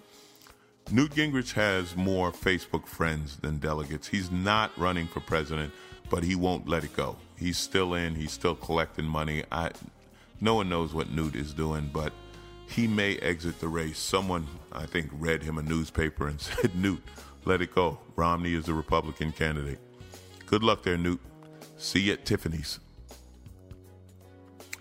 Newt 0.91 1.13
Gingrich 1.13 1.53
has 1.53 1.95
more 1.95 2.33
Facebook 2.33 2.87
friends 2.87 3.37
than 3.37 3.59
delegates. 3.59 4.09
He's 4.09 4.31
not 4.31 4.77
running 4.77 5.07
for 5.07 5.21
president, 5.21 5.73
but 6.09 6.25
he 6.25 6.35
won't 6.35 6.69
let 6.69 6.83
it 6.83 6.97
go. 6.97 7.17
He's 7.39 7.59
still 7.59 7.95
in. 7.95 8.15
He's 8.17 8.33
still 8.33 8.57
collecting 8.57 9.05
money. 9.05 9.45
I, 9.53 9.71
no 10.41 10.57
one 10.57 10.69
knows 10.69 10.93
what 10.93 11.11
Newt 11.11 11.37
is 11.37 11.55
doing, 11.55 11.91
but 11.93 12.13
he 12.67 12.87
may 12.87 13.17
exit 13.19 13.61
the 13.61 13.69
race. 13.69 13.99
Someone, 13.99 14.47
I 14.73 14.87
think, 14.87 15.11
read 15.13 15.43
him 15.43 15.59
a 15.59 15.63
newspaper 15.63 16.27
and 16.27 16.41
said, 16.41 16.75
Newt, 16.75 17.03
let 17.45 17.61
it 17.63 17.75
go. 17.75 17.99
Romney 18.17 18.55
is 18.55 18.67
the 18.67 18.75
Republican 18.75 19.33
candidate. 19.33 19.79
Good 20.47 20.63
luck 20.65 20.83
there, 20.83 20.97
Newt. 20.97 21.21
See 21.77 22.01
you 22.01 22.15
at 22.15 22.25
Tiffany's. 22.25 22.81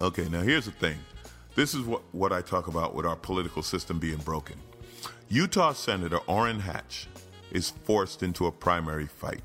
Okay, 0.02 0.28
now 0.30 0.42
here's 0.42 0.66
the 0.66 0.72
thing. 0.72 0.98
This 1.60 1.74
is 1.74 1.82
what, 1.82 2.04
what 2.14 2.32
I 2.32 2.40
talk 2.40 2.70
about 2.70 2.96
with 2.96 3.06
our 3.06 3.18
political 3.18 3.62
system 3.64 4.00
being 4.00 4.20
broken. 4.20 4.56
Utah 5.28 5.74
Senator 5.74 6.20
Orrin 6.20 6.62
Hatch 6.62 7.10
is 7.52 7.72
forced 7.84 8.24
into 8.24 8.46
a 8.46 8.52
primary 8.54 9.08
fight. 9.08 9.42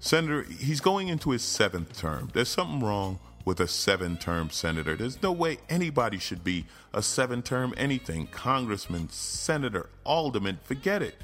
Senator, 0.00 0.44
he's 0.44 0.80
going 0.80 1.08
into 1.08 1.28
his 1.28 1.42
seventh 1.42 1.94
term. 1.98 2.30
There's 2.32 2.48
something 2.48 2.80
wrong 2.80 3.18
with 3.44 3.60
a 3.60 3.68
seven 3.68 4.16
term 4.16 4.48
senator. 4.48 4.96
There's 4.96 5.22
no 5.22 5.30
way 5.30 5.58
anybody 5.68 6.16
should 6.16 6.42
be 6.42 6.64
a 6.94 7.02
seven 7.02 7.42
term 7.42 7.74
anything. 7.76 8.28
Congressman, 8.28 9.10
senator, 9.10 9.90
alderman, 10.04 10.58
forget 10.64 11.02
it. 11.02 11.16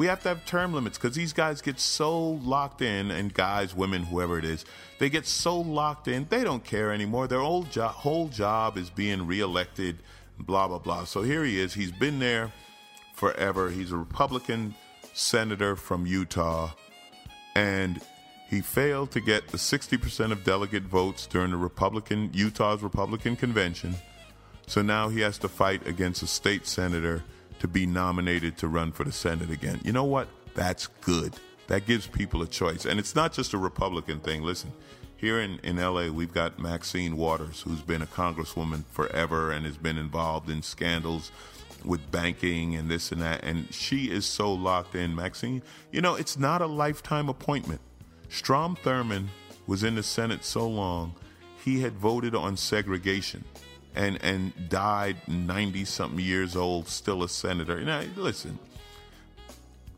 We 0.00 0.06
have 0.06 0.22
to 0.22 0.30
have 0.30 0.46
term 0.46 0.72
limits 0.72 0.96
because 0.96 1.14
these 1.14 1.34
guys 1.34 1.60
get 1.60 1.78
so 1.78 2.18
locked 2.18 2.80
in, 2.80 3.10
and 3.10 3.34
guys, 3.34 3.76
women, 3.76 4.04
whoever 4.04 4.38
it 4.38 4.46
is, 4.46 4.64
they 4.98 5.10
get 5.10 5.26
so 5.26 5.60
locked 5.60 6.08
in, 6.08 6.26
they 6.30 6.42
don't 6.42 6.64
care 6.64 6.90
anymore. 6.90 7.28
Their 7.28 7.40
old 7.40 7.70
jo- 7.70 7.88
whole 7.88 8.28
job 8.28 8.78
is 8.78 8.88
being 8.88 9.26
reelected, 9.26 9.98
blah, 10.38 10.68
blah, 10.68 10.78
blah. 10.78 11.04
So 11.04 11.20
here 11.20 11.44
he 11.44 11.60
is. 11.60 11.74
He's 11.74 11.92
been 11.92 12.18
there 12.18 12.50
forever. 13.12 13.68
He's 13.68 13.92
a 13.92 13.98
Republican 13.98 14.74
senator 15.12 15.76
from 15.76 16.06
Utah, 16.06 16.70
and 17.54 18.00
he 18.48 18.62
failed 18.62 19.10
to 19.10 19.20
get 19.20 19.48
the 19.48 19.58
60% 19.58 20.32
of 20.32 20.44
delegate 20.44 20.84
votes 20.84 21.26
during 21.26 21.50
the 21.50 21.58
Republican 21.58 22.30
Utah's 22.32 22.82
Republican 22.82 23.36
convention. 23.36 23.96
So 24.66 24.80
now 24.80 25.10
he 25.10 25.20
has 25.20 25.36
to 25.40 25.48
fight 25.50 25.86
against 25.86 26.22
a 26.22 26.26
state 26.26 26.66
senator 26.66 27.22
to 27.60 27.68
be 27.68 27.86
nominated 27.86 28.56
to 28.58 28.68
run 28.68 28.90
for 28.90 29.04
the 29.04 29.12
Senate 29.12 29.50
again. 29.50 29.80
You 29.84 29.92
know 29.92 30.04
what? 30.04 30.28
That's 30.54 30.88
good. 31.02 31.34
That 31.68 31.86
gives 31.86 32.06
people 32.06 32.42
a 32.42 32.46
choice. 32.46 32.84
And 32.84 32.98
it's 32.98 33.14
not 33.14 33.32
just 33.32 33.52
a 33.52 33.58
Republican 33.58 34.18
thing. 34.20 34.42
Listen, 34.42 34.72
here 35.16 35.40
in, 35.40 35.60
in 35.62 35.76
LA, 35.76 36.08
we've 36.08 36.32
got 36.32 36.58
Maxine 36.58 37.16
Waters, 37.16 37.60
who's 37.60 37.82
been 37.82 38.02
a 38.02 38.06
congresswoman 38.06 38.84
forever 38.86 39.52
and 39.52 39.66
has 39.66 39.76
been 39.76 39.98
involved 39.98 40.50
in 40.50 40.62
scandals 40.62 41.30
with 41.84 42.10
banking 42.10 42.74
and 42.74 42.90
this 42.90 43.12
and 43.12 43.20
that. 43.20 43.44
And 43.44 43.72
she 43.72 44.10
is 44.10 44.26
so 44.26 44.52
locked 44.52 44.94
in. 44.94 45.14
Maxine, 45.14 45.62
you 45.92 46.00
know, 46.00 46.14
it's 46.14 46.38
not 46.38 46.62
a 46.62 46.66
lifetime 46.66 47.28
appointment. 47.28 47.80
Strom 48.30 48.76
Thurmond 48.76 49.28
was 49.66 49.84
in 49.84 49.94
the 49.94 50.02
Senate 50.02 50.44
so 50.44 50.66
long, 50.66 51.14
he 51.62 51.80
had 51.80 51.92
voted 51.92 52.34
on 52.34 52.56
segregation 52.56 53.44
and 53.94 54.22
and 54.22 54.68
died 54.68 55.16
90 55.28 55.84
something 55.84 56.24
years 56.24 56.56
old 56.56 56.88
still 56.88 57.22
a 57.22 57.28
senator. 57.28 57.80
Now 57.80 58.02
listen 58.16 58.58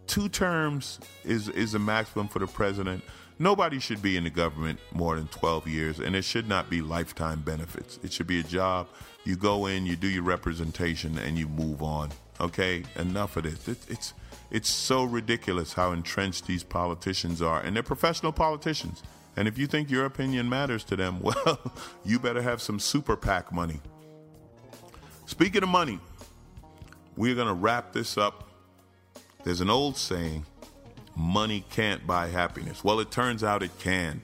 two 0.07 0.29
terms 0.29 0.99
is 1.25 1.49
is 1.49 1.75
a 1.75 1.79
maximum 1.79 2.29
for 2.29 2.39
the 2.39 2.47
president. 2.47 3.03
Nobody 3.39 3.81
should 3.81 4.03
be 4.03 4.17
in 4.17 4.25
the 4.25 4.31
government 4.31 4.79
more 4.93 5.17
than 5.17 5.27
12 5.29 5.67
years 5.67 5.99
and 5.99 6.15
it 6.15 6.23
should 6.23 6.49
not 6.49 6.69
be 6.69 6.81
lifetime 6.83 7.41
benefits. 7.41 7.99
It 8.03 8.13
should 8.13 8.27
be 8.27 8.39
a 8.39 8.43
job. 8.43 8.89
You 9.25 9.37
go 9.37 9.67
in 9.67 9.87
you 9.87 9.97
do 9.97 10.09
your 10.09 10.23
representation 10.23 11.19
and 11.19 11.39
you 11.39 11.49
move 11.49 11.83
on 11.83 12.11
okay? 12.41 12.83
Enough 12.97 13.37
of 13.37 13.45
this. 13.45 13.69
It, 13.69 13.79
it's 13.89 14.15
it's 14.51 14.69
so 14.69 15.05
ridiculous 15.05 15.73
how 15.73 15.93
entrenched 15.93 16.47
these 16.47 16.63
politicians 16.63 17.41
are 17.41 17.61
and 17.61 17.75
they're 17.75 17.83
professional 17.83 18.33
politicians 18.33 19.03
And 19.37 19.49
if 19.49 19.57
you 19.57 19.67
think 19.67 19.91
your 19.91 20.05
opinion 20.05 20.49
matters 20.49 20.85
to 20.85 20.97
them, 20.97 21.21
well, 21.23 21.73
you 22.05 22.19
better 22.19 22.43
have 22.43 22.61
some 22.61 22.79
super 22.79 23.17
PAC 23.17 23.53
money. 23.53 23.81
Speaking 25.27 25.63
of 25.63 25.69
money, 25.69 25.99
we're 27.17 27.35
going 27.35 27.49
to 27.49 27.55
wrap 27.55 27.93
this 27.93 28.19
up. 28.19 28.49
There's 29.45 29.61
an 29.61 29.71
old 29.71 29.97
saying 29.97 30.45
money 31.17 31.65
can't 31.71 32.07
buy 32.07 32.29
happiness. 32.29 32.85
Well, 32.85 33.01
it 33.01 33.11
turns 33.11 33.43
out 33.45 33.63
it 33.63 33.77
can. 33.79 34.23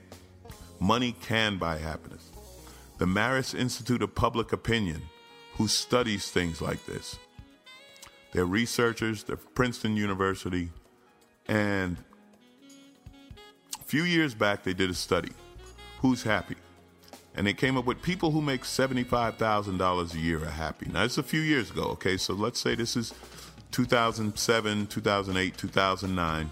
Money 0.81 1.15
can 1.23 1.59
buy 1.59 1.79
happiness. 1.79 2.31
The 2.99 3.07
Marist 3.07 3.59
Institute 3.59 4.03
of 4.03 4.15
Public 4.15 4.53
Opinion, 4.53 5.03
who 5.55 5.69
studies 5.69 6.31
things 6.31 6.61
like 6.61 6.85
this, 6.87 7.19
they're 8.33 8.45
researchers, 8.45 9.25
they're 9.25 9.37
Princeton 9.37 9.97
University, 9.97 10.71
and 11.47 11.97
few 13.89 14.05
years 14.05 14.35
back 14.35 14.63
they 14.63 14.75
did 14.75 14.91
a 14.91 14.95
study. 14.95 15.31
Who's 16.01 16.23
happy? 16.23 16.57
And 17.35 17.47
they 17.47 17.55
came 17.55 17.79
up 17.79 17.87
with 17.87 18.03
people 18.03 18.31
who 18.31 18.43
make 18.43 18.63
$75,000 18.63 20.15
a 20.15 20.19
year 20.19 20.43
are 20.43 20.51
happy. 20.51 20.91
Now, 20.93 21.05
it's 21.05 21.17
a 21.19 21.23
few 21.23 21.41
years 21.41 21.71
ago, 21.71 21.85
okay? 21.93 22.19
So 22.19 22.35
let's 22.35 22.61
say 22.61 22.75
this 22.75 22.97
is 22.97 23.15
2007, 23.71 24.87
2008, 24.89 25.57
2009, 25.57 26.51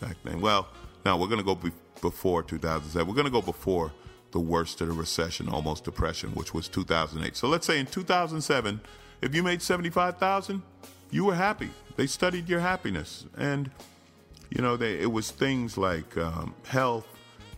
back 0.00 0.16
then. 0.24 0.40
Well, 0.40 0.68
now 1.04 1.16
we're 1.16 1.28
going 1.28 1.38
to 1.38 1.44
go 1.44 1.54
be- 1.54 1.70
before 2.00 2.42
2007. 2.42 3.06
We're 3.06 3.14
going 3.14 3.26
to 3.26 3.30
go 3.30 3.42
before 3.42 3.92
the 4.32 4.40
worst 4.40 4.80
of 4.80 4.88
the 4.88 4.94
recession, 4.94 5.48
almost 5.48 5.84
depression, 5.84 6.30
which 6.30 6.52
was 6.52 6.66
2008. 6.66 7.36
So 7.36 7.46
let's 7.46 7.66
say 7.66 7.78
in 7.78 7.86
2007, 7.86 8.80
if 9.20 9.34
you 9.34 9.42
made 9.44 9.62
75,000, 9.62 10.62
you 11.10 11.26
were 11.26 11.34
happy. 11.34 11.70
They 11.96 12.06
studied 12.06 12.48
your 12.48 12.60
happiness, 12.60 13.26
and 13.36 13.70
you 14.54 14.62
know 14.62 14.76
they, 14.76 14.98
it 14.98 15.10
was 15.10 15.30
things 15.30 15.78
like 15.78 16.16
um, 16.18 16.54
health, 16.66 17.06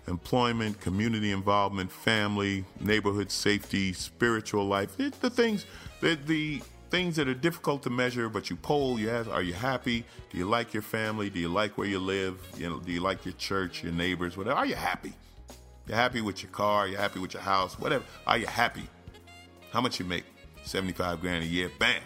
employment, 0.07 0.81
community 0.81 1.33
involvement, 1.33 1.91
family, 1.91 2.65
neighborhood 2.81 3.31
safety, 3.31 3.93
spiritual 3.93 4.65
life. 4.65 4.99
It, 5.01 5.21
the 5.21 5.31
things, 5.31 5.67
the, 6.01 6.15
the 6.15 6.63
things 6.91 7.17
that 7.17 7.27
are 7.27 7.35
difficult 7.35 7.83
to 7.83 7.91
measure, 7.91 8.29
but 8.29 8.49
you 8.49 8.55
poll, 8.55 9.01
you 9.01 9.11
ask, 9.11 9.29
are 9.29 9.43
you 9.43 9.55
happy? 9.55 10.05
Do 10.31 10.39
you 10.39 10.47
like 10.47 10.73
your 10.73 10.85
family? 10.85 11.31
Do 11.31 11.41
you 11.41 11.49
like 11.49 11.77
where 11.77 11.89
you 11.89 11.99
live? 11.99 12.39
You 12.57 12.69
know, 12.71 12.79
do 12.79 12.93
you 12.93 13.01
like 13.01 13.25
your 13.25 13.35
church, 13.35 13.83
your 13.83 13.93
neighbors, 13.93 14.37
whatever? 14.37 14.57
Are 14.57 14.67
you 14.67 14.77
happy? 14.77 15.15
You're 15.89 15.97
happy 15.97 16.21
with 16.21 16.43
your 16.43 16.53
car? 16.53 16.87
You're 16.87 17.01
happy 17.01 17.19
with 17.19 17.35
your 17.35 17.43
house? 17.43 17.79
Whatever. 17.79 18.05
Are 18.27 18.39
you 18.39 18.47
happy? 18.47 18.89
How 19.73 19.81
much 19.81 19.99
you 19.99 20.07
make? 20.07 20.25
75 20.63 21.21
grand 21.21 21.43
a 21.43 21.47
year. 21.47 21.71
Bam. 21.79 22.01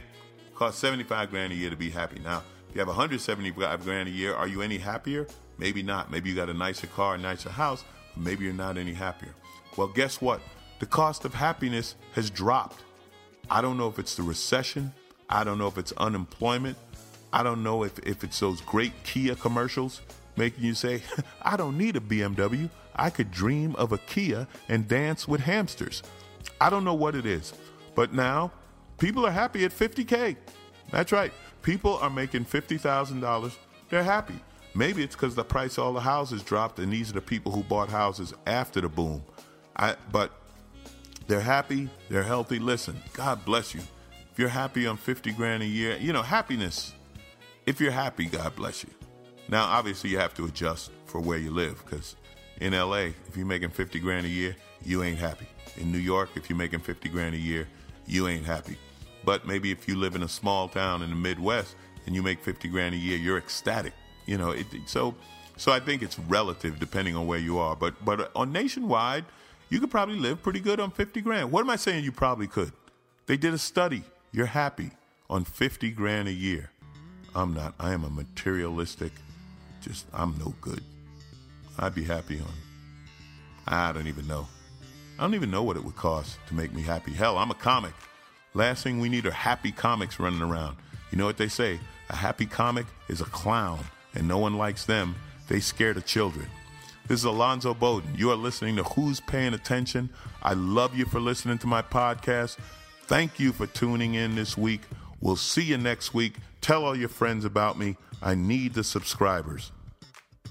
Cost 0.54 0.78
75 0.78 1.30
grand 1.30 1.52
a 1.52 1.56
year 1.56 1.70
to 1.70 1.76
be 1.76 1.90
happy. 1.90 2.18
Now, 2.20 2.42
you 2.74 2.80
have 2.80 2.88
175 2.88 3.84
grand 3.84 4.08
a 4.08 4.12
year, 4.12 4.34
are 4.34 4.46
you 4.46 4.62
any 4.62 4.78
happier? 4.78 5.26
Maybe 5.58 5.82
not. 5.82 6.10
Maybe 6.10 6.30
you 6.30 6.36
got 6.36 6.48
a 6.48 6.54
nicer 6.54 6.86
car, 6.86 7.14
a 7.14 7.18
nicer 7.18 7.50
house, 7.50 7.84
but 8.14 8.22
maybe 8.22 8.44
you're 8.44 8.54
not 8.54 8.78
any 8.78 8.94
happier. 8.94 9.34
Well, 9.76 9.88
guess 9.88 10.20
what? 10.20 10.40
The 10.78 10.86
cost 10.86 11.24
of 11.24 11.34
happiness 11.34 11.96
has 12.12 12.30
dropped. 12.30 12.82
I 13.50 13.60
don't 13.60 13.76
know 13.76 13.88
if 13.88 13.98
it's 13.98 14.14
the 14.14 14.22
recession. 14.22 14.92
I 15.28 15.44
don't 15.44 15.58
know 15.58 15.66
if 15.66 15.78
it's 15.78 15.92
unemployment. 15.92 16.76
I 17.32 17.42
don't 17.42 17.62
know 17.62 17.82
if, 17.82 17.98
if 18.00 18.24
it's 18.24 18.38
those 18.40 18.60
great 18.60 18.92
Kia 19.04 19.34
commercials 19.34 20.00
making 20.36 20.64
you 20.64 20.74
say, 20.74 21.02
I 21.42 21.56
don't 21.56 21.76
need 21.76 21.96
a 21.96 22.00
BMW. 22.00 22.70
I 22.94 23.10
could 23.10 23.30
dream 23.30 23.74
of 23.76 23.92
a 23.92 23.98
Kia 23.98 24.46
and 24.68 24.88
dance 24.88 25.28
with 25.28 25.42
hamsters. 25.42 26.02
I 26.60 26.70
don't 26.70 26.84
know 26.84 26.94
what 26.94 27.14
it 27.14 27.26
is. 27.26 27.52
But 27.94 28.12
now, 28.12 28.52
people 28.98 29.26
are 29.26 29.30
happy 29.30 29.64
at 29.64 29.72
50K. 29.72 30.36
That's 30.90 31.12
right. 31.12 31.32
People 31.62 31.98
are 31.98 32.10
making 32.10 32.44
$50,000. 32.44 33.56
They're 33.90 34.02
happy. 34.02 34.40
Maybe 34.74 35.02
it's 35.02 35.14
because 35.14 35.34
the 35.34 35.44
price 35.44 35.78
of 35.78 35.84
all 35.84 35.92
the 35.92 36.00
houses 36.00 36.42
dropped, 36.42 36.78
and 36.78 36.92
these 36.92 37.10
are 37.10 37.14
the 37.14 37.20
people 37.20 37.50
who 37.52 37.62
bought 37.62 37.88
houses 37.88 38.34
after 38.46 38.80
the 38.80 38.88
boom. 38.88 39.22
I, 39.76 39.96
but 40.12 40.32
they're 41.26 41.40
happy, 41.40 41.88
they're 42.08 42.22
healthy. 42.22 42.58
Listen, 42.58 42.96
God 43.12 43.44
bless 43.44 43.74
you. 43.74 43.80
If 44.32 44.38
you're 44.38 44.48
happy 44.48 44.86
on 44.86 44.96
50 44.96 45.32
grand 45.32 45.62
a 45.62 45.66
year, 45.66 45.96
you 45.96 46.12
know, 46.12 46.22
happiness, 46.22 46.94
if 47.66 47.80
you're 47.80 47.90
happy, 47.90 48.26
God 48.26 48.54
bless 48.56 48.84
you. 48.84 48.90
Now, 49.48 49.64
obviously, 49.64 50.10
you 50.10 50.18
have 50.18 50.34
to 50.34 50.44
adjust 50.44 50.90
for 51.06 51.20
where 51.20 51.38
you 51.38 51.50
live 51.50 51.82
because 51.84 52.16
in 52.60 52.72
LA, 52.72 53.10
if 53.26 53.36
you're 53.36 53.46
making 53.46 53.70
50 53.70 53.98
grand 54.00 54.26
a 54.26 54.28
year, 54.28 54.54
you 54.84 55.02
ain't 55.02 55.18
happy. 55.18 55.46
In 55.76 55.90
New 55.90 55.98
York, 55.98 56.30
if 56.34 56.48
you're 56.48 56.56
making 56.56 56.80
50 56.80 57.08
grand 57.08 57.34
a 57.34 57.38
year, 57.38 57.66
you 58.06 58.28
ain't 58.28 58.44
happy. 58.44 58.76
But 59.28 59.46
maybe 59.46 59.70
if 59.70 59.86
you 59.86 59.96
live 59.96 60.14
in 60.14 60.22
a 60.22 60.28
small 60.28 60.68
town 60.68 61.02
in 61.02 61.10
the 61.10 61.16
Midwest 61.16 61.76
and 62.06 62.14
you 62.14 62.22
make 62.22 62.40
50 62.42 62.68
grand 62.68 62.94
a 62.94 62.98
year, 62.98 63.18
you're 63.18 63.38
ecstatic 63.38 63.92
you 64.28 64.36
know, 64.36 64.50
it, 64.50 64.66
so 64.84 65.14
so 65.56 65.72
I 65.72 65.80
think 65.80 66.02
it's 66.02 66.18
relative 66.18 66.78
depending 66.78 67.16
on 67.16 67.26
where 67.26 67.38
you 67.38 67.58
are. 67.58 67.74
But 67.74 68.04
but 68.04 68.30
on 68.36 68.52
nationwide, 68.52 69.24
you 69.70 69.80
could 69.80 69.90
probably 69.90 70.16
live 70.16 70.42
pretty 70.42 70.60
good 70.60 70.78
on 70.78 70.90
50 70.90 71.22
grand. 71.22 71.50
What 71.50 71.62
am 71.62 71.70
I 71.70 71.76
saying? 71.76 72.04
You 72.04 72.12
probably 72.12 72.46
could. 72.46 72.72
They 73.26 73.38
did 73.38 73.54
a 73.54 73.58
study. 73.58 74.02
You're 74.30 74.46
happy 74.46 74.90
on 75.30 75.44
50 75.44 75.90
grand 75.92 76.28
a 76.28 76.32
year. 76.32 76.70
I'm 77.34 77.54
not. 77.54 77.74
I 77.80 77.92
am 77.94 78.04
a 78.04 78.10
materialistic. 78.10 79.12
Just 79.80 80.06
I'm 80.12 80.36
no 80.38 80.54
good. 80.60 80.82
I'd 81.78 81.94
be 81.94 82.04
happy 82.04 82.38
on. 82.40 82.54
I 83.66 83.92
don't 83.92 84.08
even 84.08 84.26
know. 84.28 84.46
I 85.18 85.22
don't 85.22 85.34
even 85.34 85.50
know 85.50 85.62
what 85.62 85.78
it 85.78 85.84
would 85.84 85.96
cost 85.96 86.36
to 86.48 86.54
make 86.54 86.74
me 86.74 86.82
happy. 86.82 87.12
Hell, 87.12 87.38
I'm 87.38 87.50
a 87.50 87.54
comic. 87.54 87.94
Last 88.54 88.82
thing 88.82 88.98
we 88.98 89.08
need 89.08 89.26
are 89.26 89.30
happy 89.30 89.72
comics 89.72 90.18
running 90.18 90.42
around. 90.42 90.76
You 91.10 91.18
know 91.18 91.26
what 91.26 91.36
they 91.36 91.48
say? 91.48 91.78
A 92.10 92.16
happy 92.16 92.46
comic 92.46 92.86
is 93.08 93.20
a 93.20 93.26
clown 93.26 93.84
and 94.14 94.26
no 94.26 94.38
one 94.38 94.56
likes 94.56 94.84
them. 94.84 95.14
They 95.48 95.60
scare 95.60 95.94
the 95.94 96.00
children. 96.00 96.46
This 97.06 97.20
is 97.20 97.24
Alonzo 97.24 97.72
Bowden. 97.74 98.14
You 98.16 98.30
are 98.30 98.36
listening 98.36 98.76
to 98.76 98.82
Who's 98.82 99.20
Paying 99.20 99.54
Attention. 99.54 100.10
I 100.42 100.54
love 100.54 100.94
you 100.94 101.06
for 101.06 101.20
listening 101.20 101.58
to 101.58 101.66
my 101.66 101.82
podcast. 101.82 102.58
Thank 103.06 103.40
you 103.40 103.52
for 103.52 103.66
tuning 103.66 104.14
in 104.14 104.34
this 104.34 104.58
week. 104.58 104.82
We'll 105.20 105.36
see 105.36 105.62
you 105.62 105.78
next 105.78 106.12
week. 106.12 106.34
Tell 106.60 106.84
all 106.84 106.96
your 106.96 107.08
friends 107.08 107.44
about 107.44 107.78
me. 107.78 107.96
I 108.22 108.34
need 108.34 108.74
the 108.74 108.84
subscribers. 108.84 109.72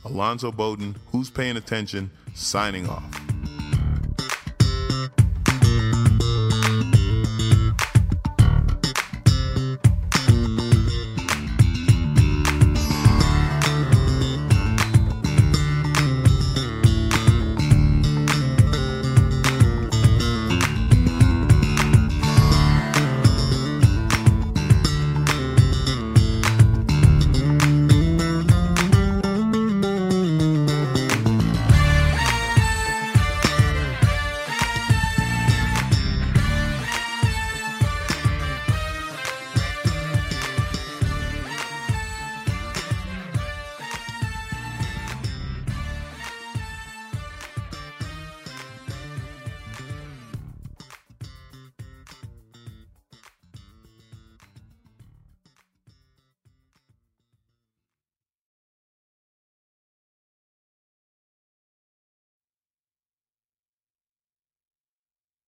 Alonzo 0.06 0.52
Bowden, 0.52 0.96
Who's 1.12 1.30
Paying 1.30 1.58
Attention, 1.58 2.10
signing 2.34 2.88
off. 2.88 3.17